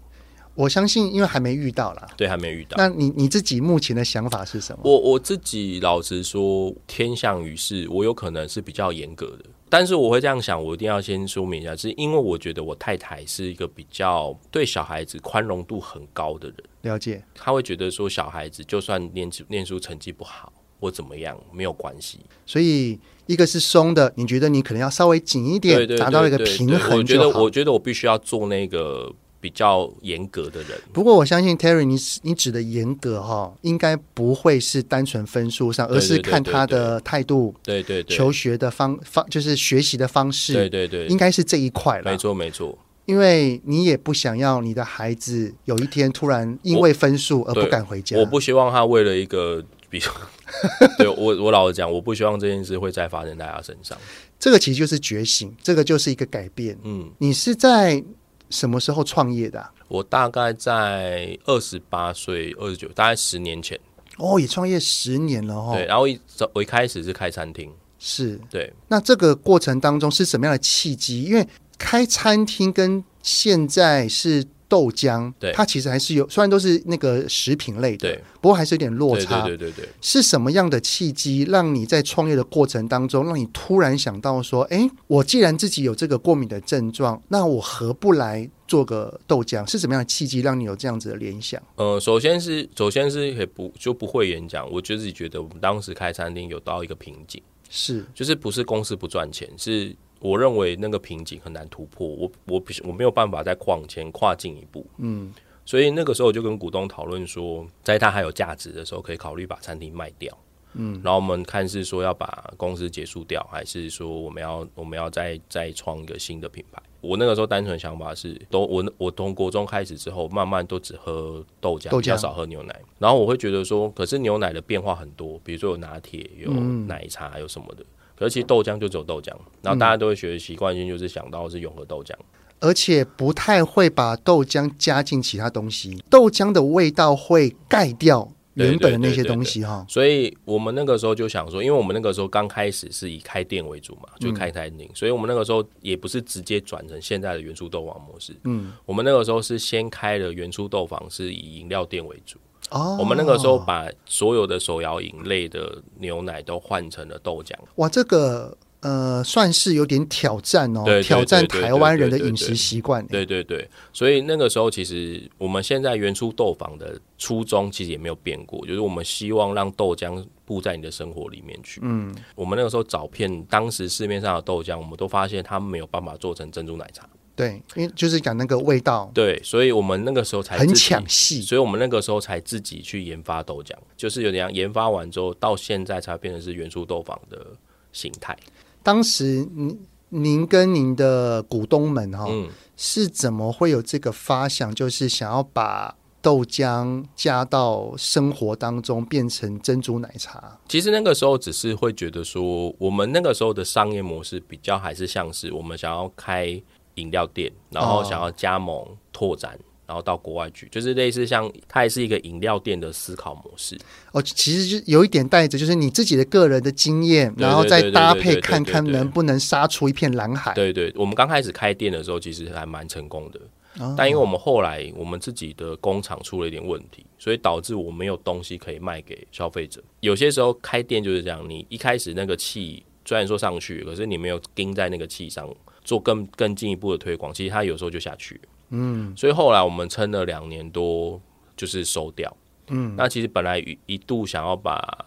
[0.56, 2.08] 我相信，因为还没遇到啦。
[2.16, 2.76] 对，还没遇到。
[2.78, 4.82] 那你你自己目前的想法是什么？
[4.86, 16.58] 我我自己老实说，偏向于是，我有可能是比较严格的，但是我会这样想，我一定要先说明一下，是因为我觉得我太太是一个比较对小孩子宽容度很高的人。
[16.84, 22.20] 了解，他会觉得说，小孩子就算念念书成绩不好或怎么样，没有关系。
[22.46, 27.00] 所以一个是松的，你觉得你可能要稍微紧一点，达到一个平衡。
[27.00, 29.14] 我觉得，我觉得我必须要做那个。
[29.46, 42.10] 比较严格的人，不过我相信 Terry，你你指的严格哈，应该不会是单纯分数上，而是看他的态度，对对对，求学的方方就是学习的方式，对对对，应该是这一块了。
[42.10, 50.10] 没错没错，因为你也不想要你的孩子有一天突然因为分数而不敢回家，我，我不希望他为了一个比较，
[50.98, 53.96] 对我我老实讲，我不希望这件事会再发生在他身上。
[54.40, 56.76] 这个其实就是觉醒，这个就是一个改变。
[56.82, 58.04] 嗯，你是在。
[58.50, 59.72] 什么时候创业的啊？
[59.88, 63.80] 我大概在二十八岁、二十九，大概十年前。
[64.18, 65.74] 哦，也创业十年了哦。
[65.76, 66.20] 对，然后一
[66.54, 68.74] 我一开始是开餐厅，是对。
[68.88, 71.24] 那这个过程当中是什么样的契机？
[71.24, 79.42] 因为开餐厅跟现在是豆浆，对它其实还是有，虽然都是那个食品类的，对，不过还是有点落差。
[79.42, 89.70] 对对对对对，是什么样的契机让你在创业的过程当中，让你突然想到说，哎，我既然自己有这个过敏的症状，那我何不来做个豆浆？
[89.70, 91.62] 是什么样的契机让你有这样子的联想？
[91.76, 99.96] 呃，首先是首先是也不就不会演讲，我就自己觉得我们当时开餐厅有到一个瓶颈，是就是不是公司不赚钱，是。
[100.20, 105.34] 我认为那个瓶颈很难突破，我我我没有办法再往前跨进一步，嗯，
[105.66, 110.36] 所以那个时候我就跟股东讨论说，在它还有价值的时候，可以考虑把餐厅卖掉，
[110.74, 116.82] 嗯，然后我们看是说要把公司结束掉，还是说我们要我们要再再创一个新的品牌。
[117.02, 122.02] 我那个时候单纯想法是，都我我从国中开始之后，慢慢都只喝豆浆，豆浆。
[122.02, 127.84] 比较少喝牛奶，然后我会觉得说，可是牛奶的变化很多，比如说有拿铁、有奶茶、有什么的。
[127.84, 132.14] 嗯可是其实豆浆就只有豆浆，然后大家都会学习惯性，就是想到是永和豆浆，
[132.60, 139.86] 而且不太会把豆浆加进其他东西，豆浆的味道会盖掉原本的那些东西哈。
[139.90, 148.34] 所以我们那个时候就想说，因为我们那个时候刚开始是以开店为主嘛，就开餐厅，所以我们那个时候也不是直接转成现在的元初豆坊模式。
[148.46, 152.40] 嗯，我们那个时候是先开了元初豆坊，是以饮料店为主。
[152.72, 152.98] 哦。
[153.00, 157.54] 我们那个时候把所有的手摇饮类的牛奶都换成了豆浆。
[157.76, 163.68] 哇这个呃算是有点挑战哦挑战台湾人的饮食习惯对对对。
[163.92, 171.80] 所以那个时候其实我们现在原初豆坊的初衷其实也没有变过就是我们希望让豆浆布在你的生活里面去。
[171.84, 172.16] 嗯。
[172.36, 177.08] 我们那个时候找片当时市面上的豆浆我们都发现他们没有办法做成珍珠奶茶。
[177.36, 179.12] 对，因为就是讲那个味道。
[179.14, 187.46] 对，所以我们那个时候才很抢戏，所以我们那个时候才自己去研发豆浆，就是有点研发完之后，到现在才变成是元素豆坊的
[187.92, 188.38] 形态。
[188.82, 200.58] 当时您您跟您的股东们哈、哦嗯，是怎么会有这个发想，就是想要把豆浆加到生活当中，变成珍珠奶茶？
[200.70, 206.62] 其实那个时候只是会觉得说，我们那个时候的商业模式比较还是像是我们想要开。
[206.96, 213.78] 饮料店，然后想要加盟拓展，哦，然后到国外去，就是类似像它也是一个饮料店的思考模式。
[214.12, 220.54] 哦，其实就有一点带着，就是你自己的个人的经验，然后再搭配看看能不能杀出一片蓝海。
[220.54, 223.40] 对对，我们刚开始开店的时候，其实还蛮成功的，
[223.84, 229.84] 哦，但因为我们后来我们自己的工厂出了一点问题，所以导致我没有东西可以卖给消费者。
[230.00, 235.48] 有些时候开店就是这样，你一开始那个气虽然说上去，可是你没有盯在那个气上。
[235.86, 241.22] 做更更进一步的推广，其实它有时候就下去，嗯，所以后来我们撑了两年多，
[241.56, 242.36] 就是收掉，
[242.68, 245.06] 嗯，那其实本来一一度想要把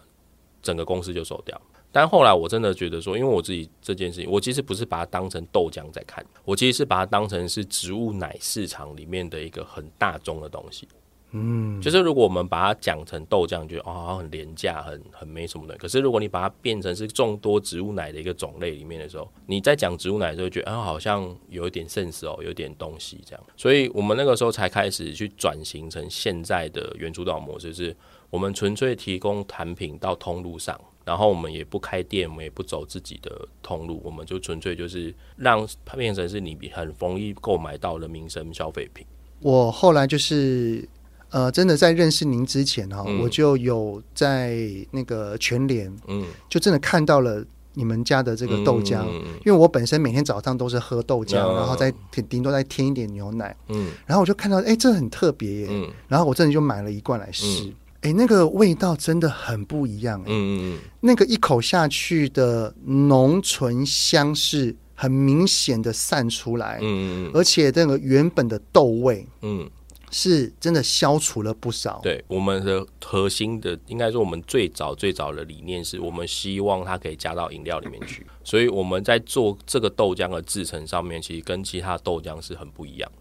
[0.63, 1.61] 整个公司就收掉，
[1.91, 10.87] 但后来我真的觉得说，因为我自己这件事情，我其实不是把它当成豆浆在看，我其实是把它当成是植物奶市场里面的一个很大众的东西。
[11.31, 15.77] 嗯，就是如果我们把它讲成豆浆，觉得哦很廉价，很很没什么的。
[15.77, 23.43] 可是如果你把它变成是众多植物奶的一个种类里面的时候，你在讲植物奶的时候，觉得啊好像有一点 sense 哦，有点东西这样。
[23.55, 27.95] 所以我们那个时候才开始去转型成现在的原主导模式，是
[28.31, 39.05] 我们纯粹提供产品到通路上，然后我们也不开店，我们也不走自己的通路，我们就纯粹就是让它变成是你很容易购买到的民生消费品。
[39.41, 40.89] 我后来就是。
[41.31, 44.57] 呃，真的在认识您之前哈、哦嗯，我就有在
[44.91, 51.93] 那个全联，嗯，就真的看到了你们家的这个豆浆，嗯、因为我本身每天早上都是喝豆浆，嗯、然后再
[52.27, 69.69] 顶多再添一点牛奶，嗯，然后我就看到，哎，这很特别耶，嗯，然后我真的就买了一罐来试，哎、嗯，那个味道真的很不一样，嗯嗯，那个一口下去的浓醇香是很明显的散出来，嗯嗯，而且那个原本的豆味，嗯。
[70.11, 71.99] 是真的消除了不少。
[72.03, 83.11] 对，我们的核心的，应该说我们最早最早的理念是我们希望它可以加到饮料里面去，所以我们在做这个豆浆的制成上面，其实跟其他豆浆是很不一样。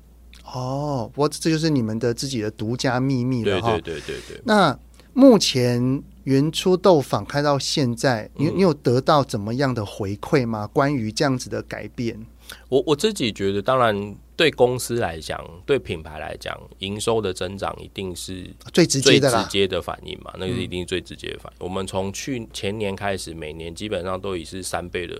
[0.44, 3.72] 哦，不过这就是你们的自己的独家秘密了哈。
[3.72, 4.42] 对对对对对。
[4.44, 4.78] 那
[5.12, 10.66] 目前原初豆坊开到现在，你你有得到怎么样的回馈吗？
[10.68, 12.24] 关于这样子的改变？
[12.68, 21.64] 我我自己觉得，当然对公司来讲，对品牌来讲，营收的增长一定是最直接的、最直接的反应嘛，那个是一定是最直接的反应。
[21.64, 25.18] 我们从去前年开始，每年基本上都已是三倍的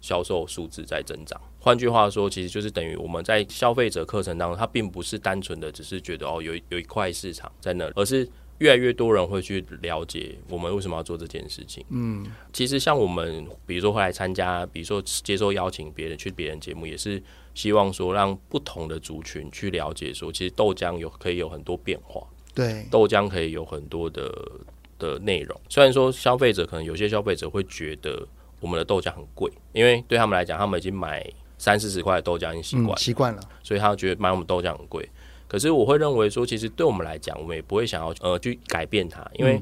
[0.00, 1.40] 销售数字在增长。
[1.58, 8.26] 换句话说，其实就是等于我们在消费者课程当中，它并不是单纯的只是觉得哦，有有一块市场在那，而是
[8.60, 11.84] 越来越多人会去了解我们为什么要做这件事情。
[11.88, 17.22] 嗯，其实像我们，比如说会来参加，比如说接受邀请别人去别人节目，也是
[17.54, 22.22] 希望说让不同的族群去了解说，其实豆浆有可以有很多变化。
[22.54, 24.30] 对，豆浆可以有很多的
[24.98, 25.58] 的内容。
[25.70, 28.26] 虽然说消费者可能有些消费者会觉得
[28.60, 35.08] 我们的豆浆很贵，因为对他们来讲，他们已经买三四十块的豆浆已经习惯习惯了，所以他觉得买我们豆浆很贵。
[35.50, 39.60] 可是我会认为说，其实对我们来讲，我们也不会想要呃去改变它，因为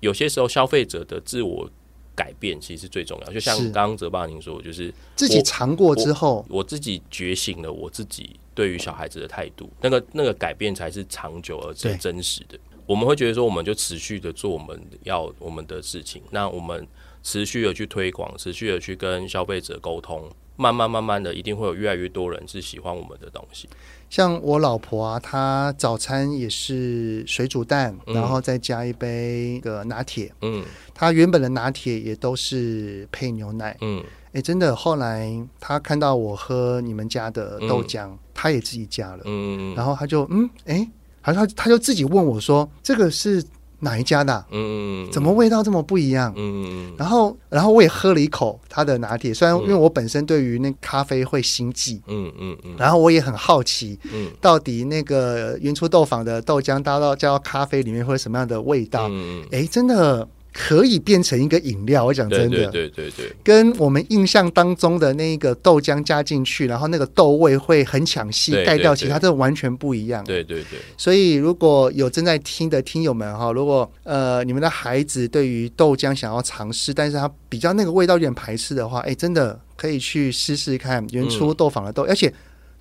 [0.00, 1.68] 有些时候消费者的自我
[2.14, 3.30] 改变其实是最重要。
[3.30, 12.58] 就像刚刚泽爸您说，就是自己尝过之后我，我自己觉醒了我自己对于小孩子的态度，那个那个改变才是长久而且真实的。
[12.86, 16.88] 我们会觉得说，我们就持续的做我们要我们的事情，那我们
[17.22, 20.26] 持续的去推广，持续的去跟消费者沟通。
[20.60, 23.66] 慢慢慢慢的，一定会有越来越多人是喜欢我们的东西。
[24.10, 30.30] 像我老婆啊，她早餐也是水煮蛋，嗯、然后再加一杯个拿铁。
[30.42, 33.74] 嗯，她原本的拿铁也都是配牛奶。
[33.80, 39.22] 嗯，哎，真的，后来她看到我喝你们家的豆浆，她、嗯、也自己加了。
[39.24, 40.86] 嗯，然后她就嗯，哎，
[41.22, 43.42] 好像她就自己问我说：“这个是？”
[43.80, 44.46] 哪一家的、啊？
[44.50, 46.32] 嗯，怎么味道这么不一样？
[46.36, 59.08] 嗯，然后，然后我也喝了一口他的拿铁，虽然因为我本身对于那咖啡会心悸，嗯嗯嗯，然后我也很好奇，嗯，到底那个原初豆坊的豆浆搭到加到咖啡里面会什么样的味道？
[59.10, 60.26] 嗯，哎，真的。
[60.52, 70.24] 可以变成一个饮料，我讲真的，对对对对，跟我们印象当中的那个豆浆加进去，然后那个豆味会很抢戏盖掉其他，这完全不一样。
[70.24, 82.32] 对对对，所以如果有正在听的听友们哈，如果呃你们的孩子对于豆浆想要尝试，但是他比较那个味道有点排斥的话，哎，真的可以去试试看原初豆坊的豆，而且。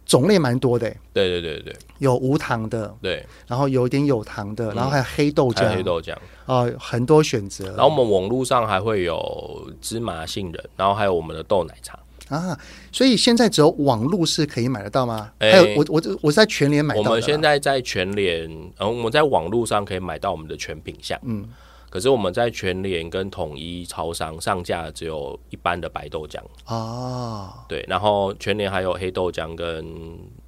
[0.10, 6.16] 种类蛮多的，对对对对，有无糖的，对，然后有一点有糖的，然后还有黑豆浆，黑豆浆，
[6.48, 7.68] 哦，很多选择。
[7.76, 12.00] 然后我们网络上还会有芝麻杏仁，然后还有我们的豆奶茶
[12.36, 12.58] 啊。
[12.92, 15.32] 所以现在只有网络是可以买得到吗？
[15.40, 17.10] 还有我我我是在全联买到的。
[17.12, 21.48] 我们现在在全联，然后我们在网络上可以买到我们的全品项，嗯。
[21.90, 29.86] 可是我们在全联跟统一超商上架只有一般的白豆浆哦，对，然后全联还有黑豆浆跟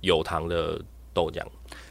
[0.01, 0.79] 有糖的
[1.13, 1.41] 豆浆。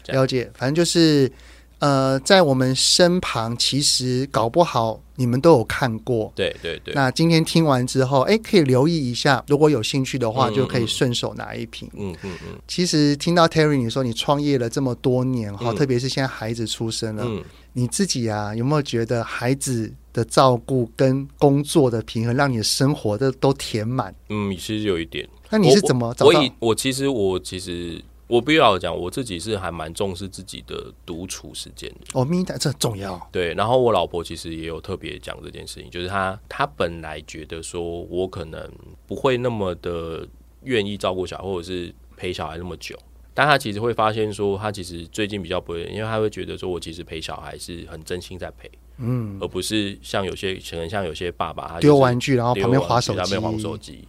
[0.07, 1.31] 了解，反正就是
[1.79, 6.33] 呃，在我们身旁，其实搞不好你们都有看过。
[6.35, 6.93] 对对对。
[6.95, 11.89] 那今天听完之后，哎，可以留意一下，如果有兴趣的话，就可以顺手拿一瓶。
[11.95, 12.59] 嗯嗯嗯。
[12.67, 17.25] 其实听到 Terry 你说你创业了这么多年哈，特别是现在孩子出生了。
[17.27, 24.15] 嗯你自己啊，有没有觉得孩子的照顾跟工作的平衡，让你的生活的都填满？
[24.29, 25.29] 嗯，其实有一点。
[25.51, 26.41] 那你是怎么找到？
[26.41, 32.07] 我我，我其实我其实我必须要讲，我自己是还蛮重视自己的独处时间的。
[32.13, 33.29] 哦，明白，这很重要。
[33.33, 38.71] 对，然后我老婆其实也有特别讲这件事情，就是她她本来觉得说我可能
[39.07, 40.27] 不会那么的
[40.63, 42.97] 愿意照顾小孩，或者是陪小孩那么久。
[43.33, 54.07] 但他其实会发现说，他其实最近比较不会，因为他会觉得说，我其实陪小孩是很真心在陪，嗯，而不是像有些可能像有些爸爸，他丢玩具然后旁边划手机，旁边划手机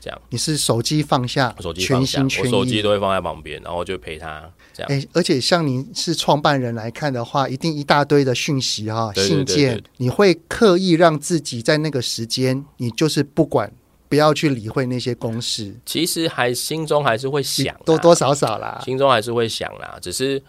[0.00, 0.20] 这样。
[0.30, 4.90] 你是手机放下，手机放下，我手机都会放在旁边，然后就陪他这样。
[4.90, 13.72] 哎，而且像您是创办人来看的话，一定一大堆的讯息哈，信件，你会刻意让自己在那个时间，你就是不管。
[14.12, 19.98] 不要去理会那些公式，其实还心中还是会想，多多少少啦，心中还是会想啦。
[20.02, 20.42] 只是，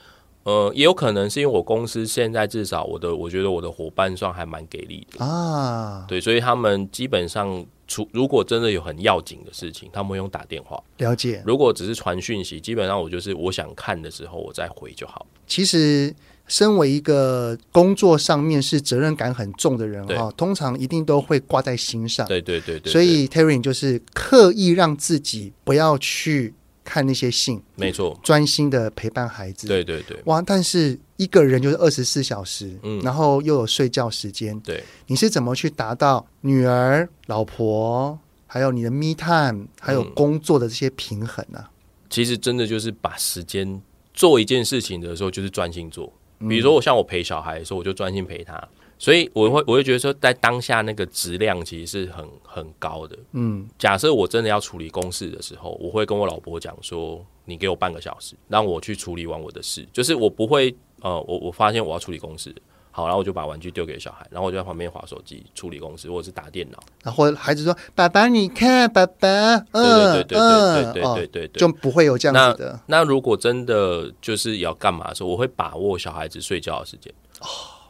[0.43, 6.03] 呃，也有可能是因为我公司现在至少我的，我觉得我的伙伴算还蛮给力的啊。
[6.09, 10.77] 对，所以他们基本上，除如果真的有很要紧的事情，他们会用打电话。
[10.97, 11.41] 了解。
[11.45, 15.25] 如果只是传讯息，基本上我就是我想看的时候我再回就好。
[15.47, 16.13] 其实。
[16.47, 22.27] 身为一个工作上面是责任感很重的人哈，通常一定都会挂在心上。
[22.27, 22.91] 对对对对。
[22.91, 26.53] 所以 Terry 就是刻意让自己不要去
[26.83, 29.67] 看那些信，没错，专心的陪伴孩子。
[29.67, 30.19] 对对对。
[30.25, 34.59] 哇，但是一个人就是二十四小时，嗯，然后又有睡觉时间。
[34.59, 41.63] 对，你是怎么去达到女儿、老婆，还有你的 me time，还有工作的这些平衡呢？
[42.09, 43.81] 其实真的就是把时间
[44.13, 46.11] 做一件事情的时候，就是专心做。
[46.49, 48.61] 比如说，我像我陪小孩的时候，我就专心陪他，
[48.97, 53.17] 所以我会我会觉得说，在当下那个质量其实是很很高的。
[53.31, 62.53] 嗯，假设我真的要处理公事的时候，我会跟我老婆讲说：“你给我半个小时，让我去处理完我的事。”就是我不会呃，我我发现我要处理公事，
[62.95, 66.77] 好，然后我就把玩具丢给小孩，然后我就在旁边划手机处理公司，或者是打电脑。
[67.03, 72.79] 然后孩子说：“爸爸，你看，爸爸。”嗯，对对对对对对对对对，就不会有这样子的。
[72.85, 77.11] 那如果真的就是要干嘛的时候，我会把握小孩子睡觉的时间。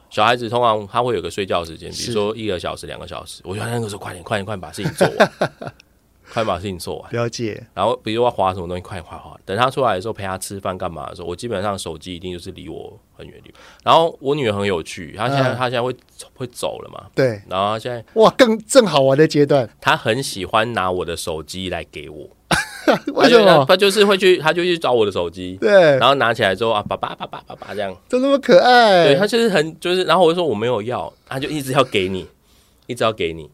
[0.10, 5.32] 小孩子通常他会有个睡觉时间，比如说一个小时、两个小时，我觉得那个时候快点、快点、快点把事情做完。
[6.32, 7.62] 快把事情做完，了解。
[7.74, 9.36] 然后，比如说滑什么东西，快快滑。
[9.46, 13.54] 等他出来的时候，陪他吃饭干嘛的时候，我基本上手机一定就是离我很远离。
[13.84, 15.94] 然后我女儿很有趣，她现在、嗯、她现在会
[16.36, 17.06] 会走了嘛？
[17.14, 17.42] 对。
[17.50, 19.70] 然后她现在哇，更正好玩的阶段。
[19.82, 22.30] 她很喜欢拿我的手机来给我，
[23.14, 23.66] 为什么？
[23.68, 25.58] 她就是会去，她就去找我的手机。
[25.60, 25.98] 对。
[25.98, 29.08] 然后拿起来之后啊，爸爸爸爸爸爸这样，就那么可爱。
[29.08, 32.28] 对，她就是很就是，然后我就说我没有要，她就一直要给你，
[32.88, 33.52] 一直要给你。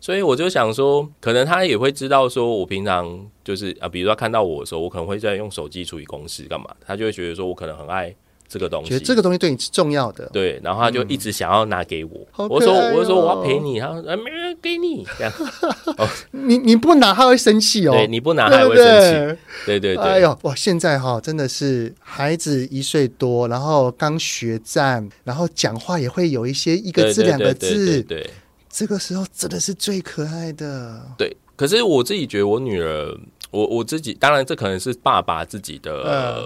[0.00, 8.14] 所以我就想说，可能他也会知道，说我平常就是啊，比如说看到我的时候，我可能会在用手机处理公事干嘛，他就会觉得说我可能很爱
[8.48, 12.12] 这个东西，觉得这个东西对你是重要的，对，然后他就一直想要拿给我。
[12.38, 15.32] 嗯、我说，我就说我要陪你，他说啊，没人给你这样。
[15.98, 18.84] 哦，你你不拿他会生气哦，对，你不拿他也会生
[19.34, 20.04] 气，对对对。
[20.04, 28.30] 哎呦哇，现在哈真的是孩子一岁多，然后刚学站，然后讲话也会有一些一个字两个字，对，对，对，对，对。
[28.78, 31.02] 这个时候真的是最可爱的。
[31.18, 33.12] 对，可是我自己觉得我女儿，
[33.50, 36.40] 我我自己当然这可能是爸爸自己的、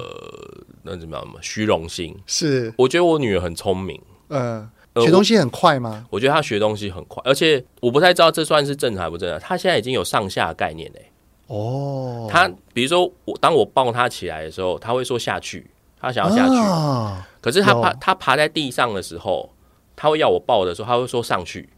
[0.83, 2.72] 那怎么样嘛，虚荣心是。
[2.78, 6.07] 我觉得我女儿很聪明，嗯，学东西很快吗？
[6.09, 9.39] 我，我觉得她学东西很快，而且我不太知道这算是正常还不正常。
[9.39, 11.12] 她现在已经有上下概念嘞。
[11.49, 15.70] 哦，她比如说我当我抱她起来的时候，她会说下去，
[16.01, 16.55] 她想要下去。
[16.55, 19.53] 哦、可是她爬她爬在地上的时候，
[19.95, 21.68] 她会要我抱的时候，她会说上去。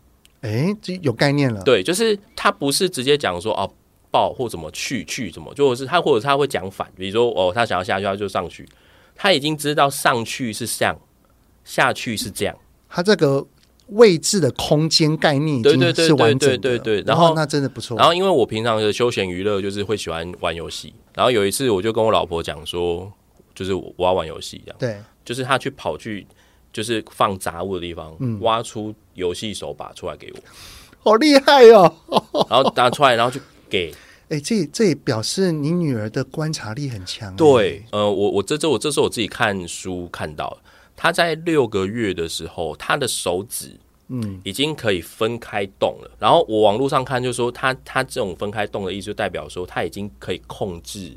[0.45, 1.63] 哎，这有概念了。
[1.63, 3.73] 对，就是他不是直接讲说哦，
[4.11, 8.69] 抱或怎么去去怎么，就是他或者他会讲反，比如说哦，他想要下去，他就上去。
[9.17, 11.01] 他已经知道上去是这样，
[11.65, 12.55] 下去是这样。
[12.91, 13.47] 他这个
[13.87, 16.59] 位置的空间概念已经是完整的。
[16.59, 17.05] 对对对对对。
[17.07, 17.97] 然后那真的不错。
[17.97, 20.93] 然后因为我平常的休闲娱乐就是会喜欢玩游戏。
[21.15, 23.11] 然后有一次我就跟我老婆讲说，
[23.55, 24.77] 就是我要玩游戏这样。
[24.79, 25.01] 对。
[25.25, 26.27] 就是他去跑去。
[26.75, 30.39] 就是放杂物的地方，嗯、挖出游戏手把出来给我，
[30.99, 31.95] 好厉害哦！
[32.51, 33.95] 然后拿出来，然后就给。
[34.31, 37.37] 哎、欸，这这也表示你女儿的观察力很强。
[37.37, 40.59] 对，呃，我我这这我这是我自己看书看到，
[40.97, 46.11] 她在六个月的时候，她的手指嗯已经可以分开动了。
[46.15, 51.13] 嗯、然后我网络上看，就是说她她这种分开动的意思，就代表说她已经可以控制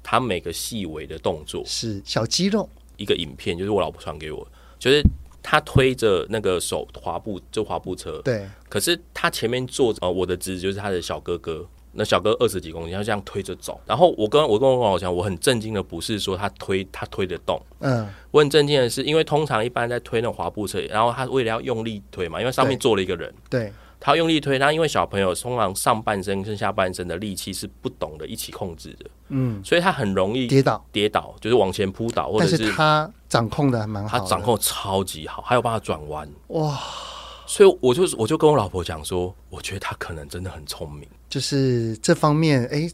[0.00, 2.66] 她每个细微的动作，是小肌肉。
[2.96, 4.46] 一个影片就是我老婆传给我。
[4.82, 5.00] 就是
[5.40, 8.20] 他推着那个手滑步，就滑步车。
[8.24, 8.44] 对。
[8.68, 11.64] 可是他前面坐着，呃，我的侄子就是他的小哥哥。
[11.92, 13.80] 那小哥二十几公斤，他这样推着走。
[13.86, 23.72] 然后我跟我跟我朋友讲，我很震惊的不是说他推他推得动，嗯，我很震惊的是，因为通常一般在推那种滑步车，然后他为了要用力推嘛，因为上面坐了一个人，对。
[24.02, 36.78] 对他用力推，他因为小朋友通常上半身跟下半身的力气是不懂得一起控制的，嗯，所以他很容易跌倒，跌倒就是往前扑倒，或者是他掌控的还蛮好，他掌控超级好，还有办法转弯，哇！
[37.46, 42.92] 所以我就我就跟我老婆讲说，我觉得他可能真的很聪明，就是这方面，哎、欸。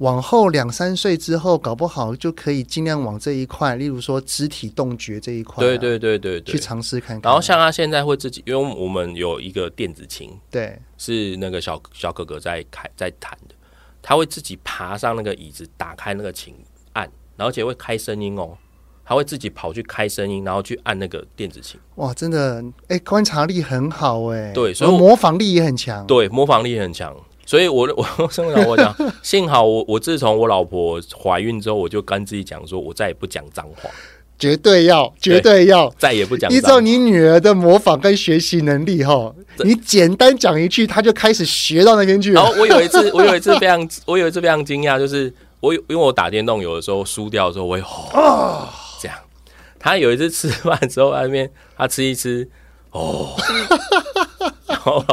[0.00, 7.30] 往后两三岁之后，搞不好就可以尽量往这一块，例如说肢体动觉这一块、啊，对对对对对，去尝试看看。
[7.30, 13.54] 然后像他现在会自己，因为我们有一个电子琴，对，是那个小小哥哥在开在弹的，
[14.00, 16.54] 他会自己爬上那个椅子，打开那个琴
[16.94, 17.04] 按，
[17.36, 18.56] 然后而且会开声音哦，
[19.04, 21.78] 他会自己跑去开声音，然后去按那个电子琴。
[21.96, 27.14] 哇，真的，哎，观察力很好哎，对，所以模仿力也很强，对，模仿力也很强。
[27.50, 28.94] 所以我， 我我跟我老婆讲，
[29.24, 33.90] 幸好我我自从我老婆怀孕之后，我就跟自己讲说，我再也不讲脏话，
[34.38, 36.48] 绝对要，绝对要，再也不讲。
[36.52, 39.34] 依照你女儿的模仿跟学习能力，哈，
[39.64, 42.40] 你简单讲一句，她就开始学到那边去了。
[42.40, 48.68] 然后我有一次， 我有一次非常，我有一次非常惊讶，就是我因为我打电动，有的时候输掉的时候，我会吼、哦、
[49.02, 49.18] 这样。
[49.80, 52.48] 他有一次吃饭之后，外面他吃一吃，
[52.92, 53.34] 哦，
[54.68, 55.04] 然后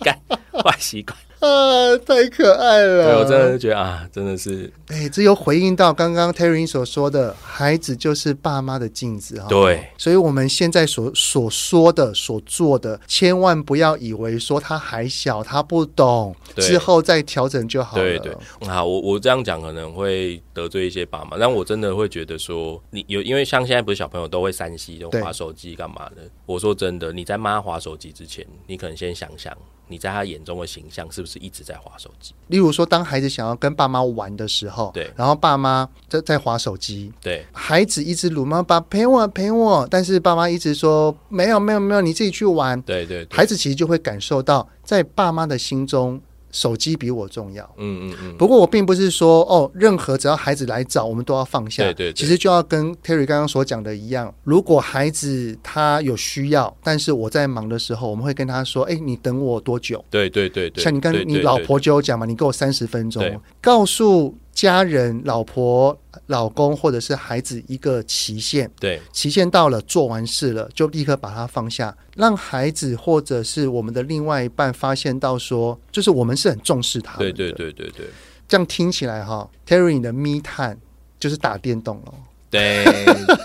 [0.00, 0.20] 改
[0.62, 1.16] 坏习惯。
[1.46, 3.04] 啊，太可爱了！
[3.04, 9.46] 对，我真的是觉得啊，真的是，哎、欸，这有回应到刚刚 Terry 所说的，孩子就是爸妈的镜子哈。
[9.48, 18.02] 对，所以我们现在所所说的、所做的，千万不要以为说他还小，他不懂，之后再调整就好了。
[18.02, 18.32] 对对，
[18.68, 26.22] 啊，我我这样讲可能会得罪一些爸妈，但我真的会觉得说，你有因为像现在不是小朋友都会三 C 就滑手机干嘛的？
[26.44, 29.56] 我说真的，你在妈滑手机之前，你可能先想想。
[29.88, 32.34] 你在他眼中的形象是不是一直在划手机？
[32.48, 46.20] 例如说，当孩子想要跟爸妈玩的时候，对，然后爸妈在在划手机，对，孩子一直鲁妈爸陪我陪我，但是爸妈一直说没有没有没有，你自己去玩，对，对对，孩子其实就会感受到，在爸妈的心中
[46.56, 47.62] 手机比我重要。
[47.76, 48.36] 嗯嗯嗯。
[48.38, 51.82] 不过我并不是说哦，任何只要孩子来找，我们都要放下。
[51.82, 52.12] 对对对。
[52.14, 60.82] 其实就要跟 Terry 刚刚所讲的一样，如果孩子他有需要，但是我在忙的时候，我们会跟他说：“哎，你等我多久？”对对对对。
[60.82, 63.22] 像你跟你老婆就有讲嘛，你给我三十分钟，
[63.60, 65.96] 告诉家人、老婆、
[66.28, 68.68] 老公或者是孩子一个期限。
[68.80, 77.30] 对，期限到了，做完事了，就立刻把它放下，让孩子或者是我们的另外一半发现到说，就是我们是很重视他的。
[77.30, 78.06] 对对对对对。
[78.48, 80.78] 这样听起来哈，Terry 你的 me time
[81.20, 82.14] 就是打电动了。
[82.50, 82.84] 对，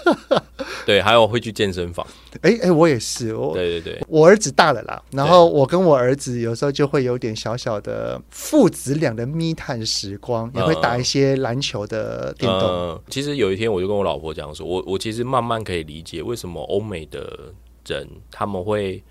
[0.86, 2.06] 对，还有会去健身房。
[2.42, 12.62] 哎哎，我也是，我对对对，我儿子大了啦，然后我跟我儿子有时候就会有点小小的父子俩的密探时光，也会打一些篮球的电动。
[12.62, 17.54] 嗯，其实有一天我就跟我老婆讲说，我我其实慢慢可以理解为什么欧美的
[17.88, 19.04] 人他们会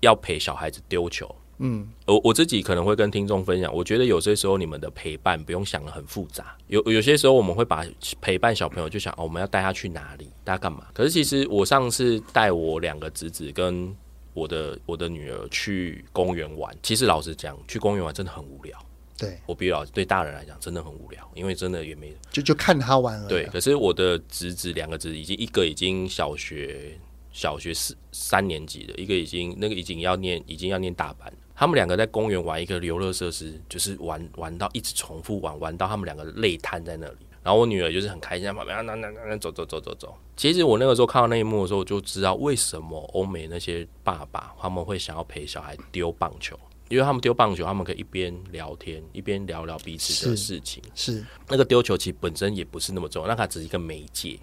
[0.00, 1.32] 要陪小孩子丢球。
[1.58, 7.86] 嗯，我我自己可能会跟听众分享，我觉得有些时候你们的陪伴不用想得很复杂，有有些时候我们会把
[8.20, 10.86] 陪伴小朋友就想哦，我们要带他去哪里，带他干嘛？
[10.92, 13.94] 可是其实我上次带我两个侄子跟
[14.34, 18.76] 我的我的女儿去公园玩，其实老实讲，去公园玩真的很无聊。
[19.16, 23.28] 对，我比较对大人来讲真的很无聊，因为真的也没就就看他玩而已。
[23.28, 26.98] 对，可是我的侄子两个侄子已经一个已经小学
[27.30, 31.32] 小学四三年级的，一个已经那个已经要念已经要念大班。
[31.62, 37.18] 他们两个在公园玩一个游乐设施，就是玩玩到一直重复玩，玩到他们两个累瘫在那里。
[37.40, 40.12] 然后我女儿就是很开心，在旁边那那那走走走走走。
[40.36, 46.58] 其实我那个时候看到那一幕的时候，我就知道为什么欧美那些爸爸他们会想要陪小孩丢棒球，
[46.88, 50.82] 因为他们丢棒球，他们可以一边聊天，一边聊聊彼此的事情。
[50.96, 54.36] 是，是那个丢球其实本身也不是那么重要，那它只是一个媒介。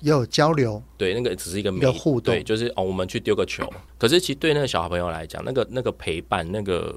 [0.00, 3.68] 有交流，对，那个只是一个有互动，对，就是哦，我们去丢个球。
[3.98, 6.94] 可是其实对那个小朋友来讲，那个那个陪伴，那个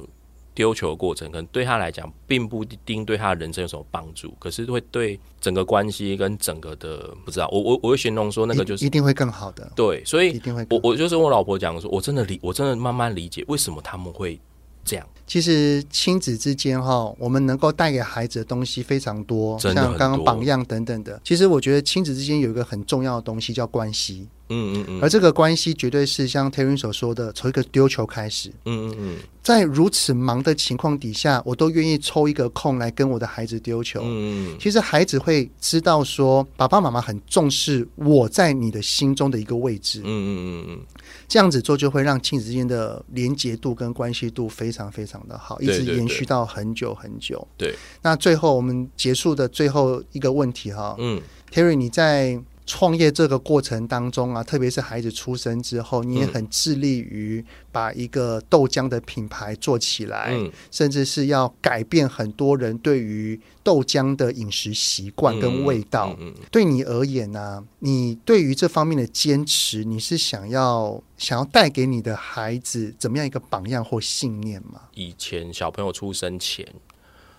[0.53, 7.47] 丢球的过程，可能对他来讲，并不一定对他的人生有什么帮助，可是会对整个关系跟整个的不知道。
[7.51, 9.71] 我我我会形容说，那个就是一定会更好的。
[9.75, 10.65] 对，所以一定会。
[10.69, 14.39] 我我就是跟我老婆讲说，我真的理，我真的慢慢理解为什么他们会
[14.83, 15.07] 这样。
[15.27, 21.21] 其实亲子之间哈，我们能够带给孩子的东西非常多，像刚刚榜样等等的。
[21.23, 24.27] 其实我觉得亲子之间有一个很重要的东西叫关系。
[24.49, 24.99] 嗯嗯嗯。
[25.01, 28.49] 而这个关系绝对是像 Terry 所说的，从一个丢球开始。
[28.63, 29.15] 嗯嗯嗯。
[29.43, 33.99] 在如此忙的情况底下，我都愿意抽一个空来跟我的孩子丢球。
[34.03, 34.57] 嗯嗯。
[34.57, 39.99] 其实孩子会知道说，爸爸妈妈很重视我在你的心中的一个位置。
[39.99, 40.79] 嗯嗯嗯嗯。
[41.27, 47.47] 这样子做就会让亲子之间的连结度跟关系度非常非常的好，一直延续到很久很久。
[47.55, 52.37] 对，那最后我们结束的最后一个问题哈，嗯，Terry，你在
[52.67, 66.13] 创业这个过程当中啊，特别是孩子出生之后，你也很致力于把一个豆浆的品牌做起来，嗯，甚至是要改变很多人对于豆浆的饮食习惯跟味道。
[66.19, 74.81] 嗯，对你而言呢，啊，你对于这方面的坚持，你是想要想要带给你的孩子怎么样一个榜样或信念吗？
[74.93, 76.67] 以前小朋友出生前，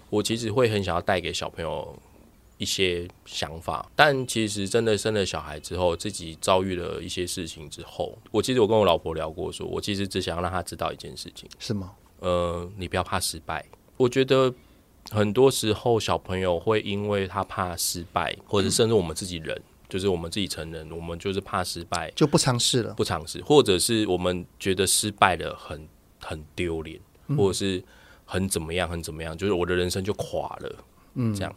[0.08, 1.94] 我其实会很想要带给小朋友。
[2.58, 11.92] 一些想法，但其实真的生了小孩之后，自己遭遇了一些事情之后，我其实我跟我老婆聊过说，说我其实只想要让她知道一件事情，是吗？
[12.20, 13.64] 呃，你不要怕失败。
[13.96, 14.52] 我觉得
[15.10, 25.88] 很多时候小朋友会因为他怕失败，或者甚至我们自己人，嗯、就是我们自己成人，我们就是怕失败，就不尝试了，不尝试，或者是我们觉得失败了很
[26.20, 27.00] 很丢脸，
[27.36, 27.82] 或者是
[28.24, 30.84] 很怎么样，很怎么样，就是我的人生就垮了，
[31.14, 31.54] 嗯，这样。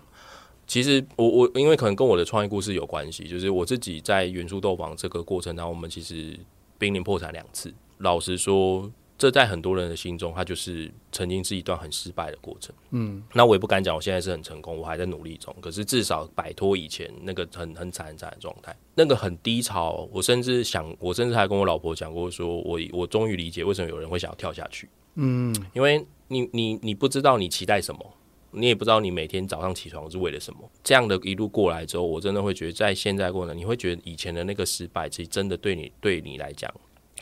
[0.72, 6.40] 其实我我因为可能跟我的创业故事有关系，就是我自己在元素豆坊这个过程当中，我们其实
[6.78, 7.74] 濒临破产两次。
[7.98, 12.74] 老实说，这在很多人的心中，它就是曾经是一段很失败的过程。
[12.92, 15.54] 嗯，那我也不敢讲我现在是很成功，我还在努力中。
[15.60, 20.08] 可是至少摆脱以前那个很很惨很惨的状态，那个很低潮。
[20.10, 24.88] 我甚至想，我甚至还跟我老婆讲过，说我我终于理解为什么有人会想要跳下去。
[25.16, 28.14] 嗯，因为你你你不知道你期待什么。
[28.54, 30.60] 你也不知道你每天早上起床是为了什么。
[30.84, 36.70] 这样的一路过来之后，我真的会觉得，在现在过程，你会觉得以前的那个失败，其实真的对你对你来讲，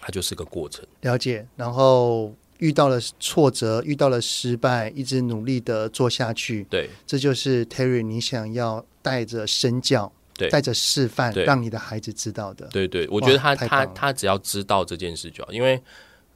[0.01, 0.83] 它就是个过程。
[1.01, 6.65] 了解，然后遇到了挫折，遇到了失败，一直努力的做下去。
[6.69, 12.67] 对，这就是 Terry，你想要带着身教，对，带着示范，让你的孩子知道的。
[12.67, 15.79] 对对，我觉得他他他只要知道这件事就好，因为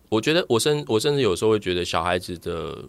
[0.09, 2.83] 我觉得我甚我甚至有时候会觉得小孩子的。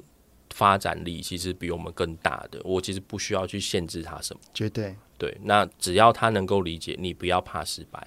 [0.54, 5.36] 发展力其实比我们更大的，我其实不需要去限制他什么，绝对对。
[5.42, 8.06] 那只要他能够理解，你不要怕失败。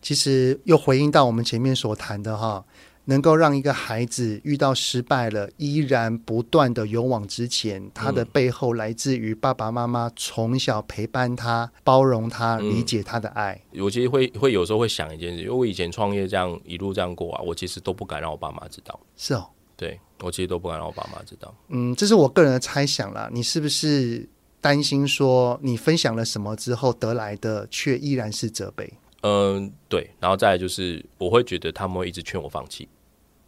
[0.00, 2.64] 其实又回应到我们前面所谈的哈，
[3.04, 13.60] 能够让一个孩子遇到失败了，依然不断的勇往直前，他的背后来自于爸爸妈妈从小陪伴他、包容他、理解他的爱。
[13.72, 18.98] 嗯、我其实会会有时候会想一件事，因为我以前创业这样一路这样过啊，我其实都不敢让我爸妈知道。
[19.16, 19.46] 是哦，
[19.76, 21.54] 对，我其实都不敢让我爸妈知道。
[21.68, 23.28] 嗯，这是我个人的猜想啦。
[23.32, 24.26] 你是不是
[24.60, 28.90] 担心说你分享了什么之后得来的却依然是责备？
[29.22, 30.10] 嗯，对。
[30.18, 32.88] 然后再来就是，我会觉得他们会一直劝我放弃。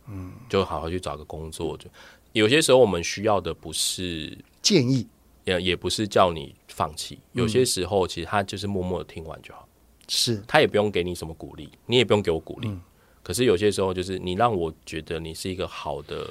[0.07, 1.77] 嗯，就好好去找个工作。
[1.77, 1.89] 就
[2.33, 5.07] 有些时候，我们需要的不是建议，
[5.45, 7.19] 也也不是叫你放弃。
[7.33, 9.67] 有些时候，其实他就是默默的听完就好。
[10.09, 12.71] 是，他也不用给你什么鼓励，你也不用给我鼓励。
[13.29, 16.31] 可是有些时候，就是你让我觉得你是一个好的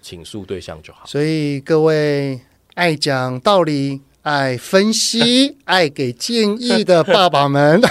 [0.00, 1.04] 倾诉对象就好。
[1.04, 2.40] 所以各位
[2.74, 7.80] 爱讲道理、爱分析、 爱给建议的爸爸们。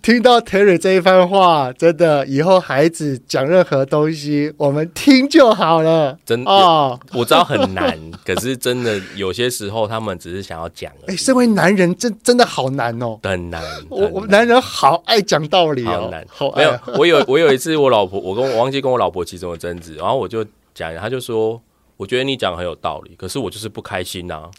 [0.00, 6.16] 听到 Terry 这一番话，真的以后孩子讲任何东西，我们听就好了。
[6.24, 10.92] 真的哦，我知道很难， 可是真的有些时候他们只是想要讲。
[11.08, 13.60] 哎，身为男人，真真的好难哦，很难。
[13.88, 16.56] 我我男人好爱讲道理哦，好难。
[16.56, 21.60] 没有，我有我有一次，我老婆我跟我忘记跟我老婆其中的争执，然后我就讲，他就说，
[21.98, 24.50] 我觉得你讲很有道理，可是我就是不开心呐。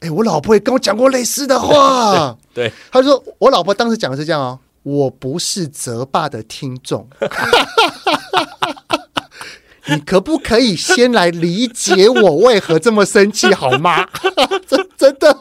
[0.00, 2.34] 哎，我老婆也跟我讲过类似的话。
[2.54, 7.06] 对，她说我老婆当时讲的是这样哦，我不是泽爸的听众，
[9.88, 14.06] 你可不可以先来理解我为何这么生气好吗？
[14.66, 15.36] 真真的，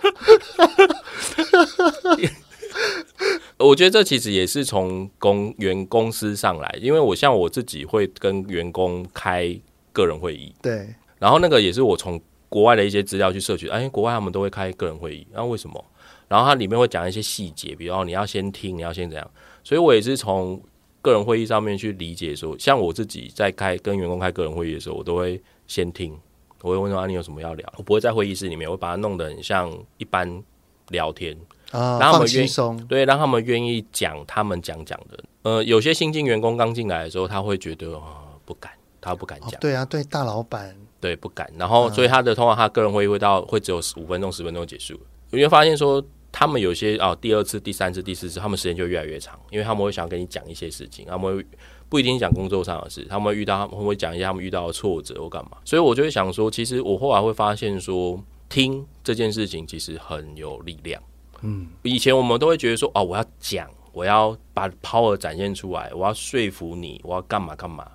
[3.58, 9.58] 我觉得这其实也是从公员公司上来，因为我像我自己会跟员工开
[9.92, 10.94] 个人会议，对，
[11.26, 12.22] 然后那个也是我从。
[12.48, 15.84] 国外的一些资料去摄取，哎，国外他们都会开个人会议，然后为什么？
[16.30, 19.32] 然后它里面会讲一些细节，比如说你要先听，你要先怎样。
[19.62, 20.62] 所以我也是从
[21.02, 26.18] 个人会议上面去理解说，像我自己在开跟员工开个人会议的时候，我都会先听，
[26.62, 27.74] 我会问说啊，你有什么要聊？
[27.76, 30.42] 我不会在会议室里面，我会把它弄得很像一般
[30.90, 31.36] 聊天
[31.72, 32.50] 啊，让他们愿意
[32.88, 35.22] 对，让他们愿意讲他们讲讲的。
[35.42, 38.72] 呃，有些新进员工刚进来的时候，他会觉得啊、呃，不敢，
[39.02, 39.58] 他不敢讲、哦。
[39.60, 40.74] 对啊，对大老板。
[41.06, 41.48] 对，不敢。
[41.56, 45.00] 然后，所以他的通常他个人会议会到会只有五分钟、十分钟结束。
[45.30, 51.46] 因为发现说，他们有些哦，第二次、第三次、第四次，他们时间就越来越长，因为他们会想跟你讲一些事情，他们会
[51.90, 55.58] 不一定讲工作上的事，他们会遇到，他们会讲一些他们遇到的挫折或干嘛。
[55.64, 61.00] 所以我就会想说，其实我后来会发现说，听这件事情其实很有力量。
[61.42, 67.92] 嗯，以前我们都会觉得说，哦，我要讲，我要把 power 展现出来，我要说服你，我要干嘛干嘛。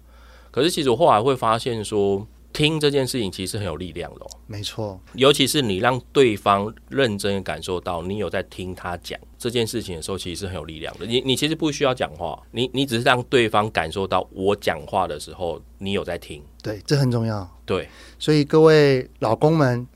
[0.53, 2.25] 可是其实我后来会发现说。
[2.53, 5.01] 听这件事情其实很有力量的，没错。
[5.15, 11.07] 尤其是你让对方认真感受到你有在听他讲这件事情的时候，其实是很有力量的。
[11.07, 16.43] 你你其实不需要讲话，你你只是让对方感受到我讲话的时候你有在听。
[16.63, 17.49] 对，这很重要。
[17.65, 17.89] 对，
[18.19, 19.87] 所以各位老公们。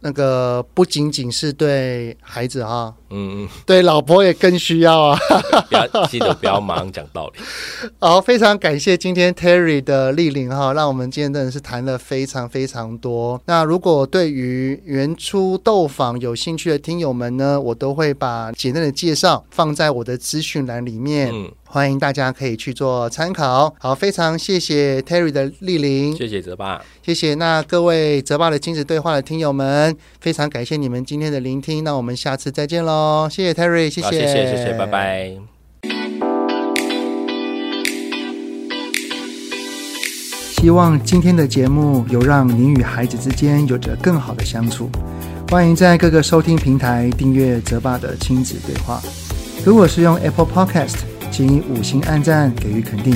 [0.00, 5.18] 那个不仅仅是对孩子哈，嗯嗯，对老婆也更需要啊。
[5.68, 7.40] 不要记得不要马上讲道理。
[7.98, 13.40] 好，非常感谢今天 Terry 的莅临哈，让我们今天真的是谈了非常非常多。
[13.46, 21.30] 那如果对于原初豆坊有兴趣的听友们呢，我都会把简单的介绍放在我的资讯栏里面。
[21.32, 21.50] 嗯。
[21.70, 23.74] 欢迎大家可以去做参考。
[23.78, 27.34] 好，非常谢谢 Terry 的莅临，谢谢泽爸，谢谢。
[27.34, 31.84] 那各位泽爸的亲子对话的听友们，非常感谢你们今天的聆听。
[31.84, 32.97] 那我们下次再见喽，
[33.30, 35.30] 谢谢 Terry，谢谢，谢谢，谢谢，拜拜。
[40.56, 44.90] 希望今天的节目有让您与孩子之间有着更好的相处。
[45.50, 49.00] 欢迎在各个收听平台订阅泽爸的亲子对话。
[49.64, 50.96] 如果是用 Apple Podcast。
[51.30, 53.14] 请以五星按赞给予肯定，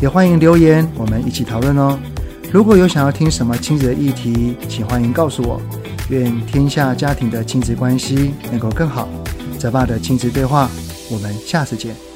[0.00, 1.96] 也欢迎留言，我们一起讨论哦。
[2.50, 5.60] 如果有想要听什么亲子的议题，请欢迎告诉我。
[6.10, 9.08] 愿天下家庭的亲子关系能够更好。
[9.58, 10.68] 泽爸的亲子对话，
[11.10, 12.09] 我们下次见。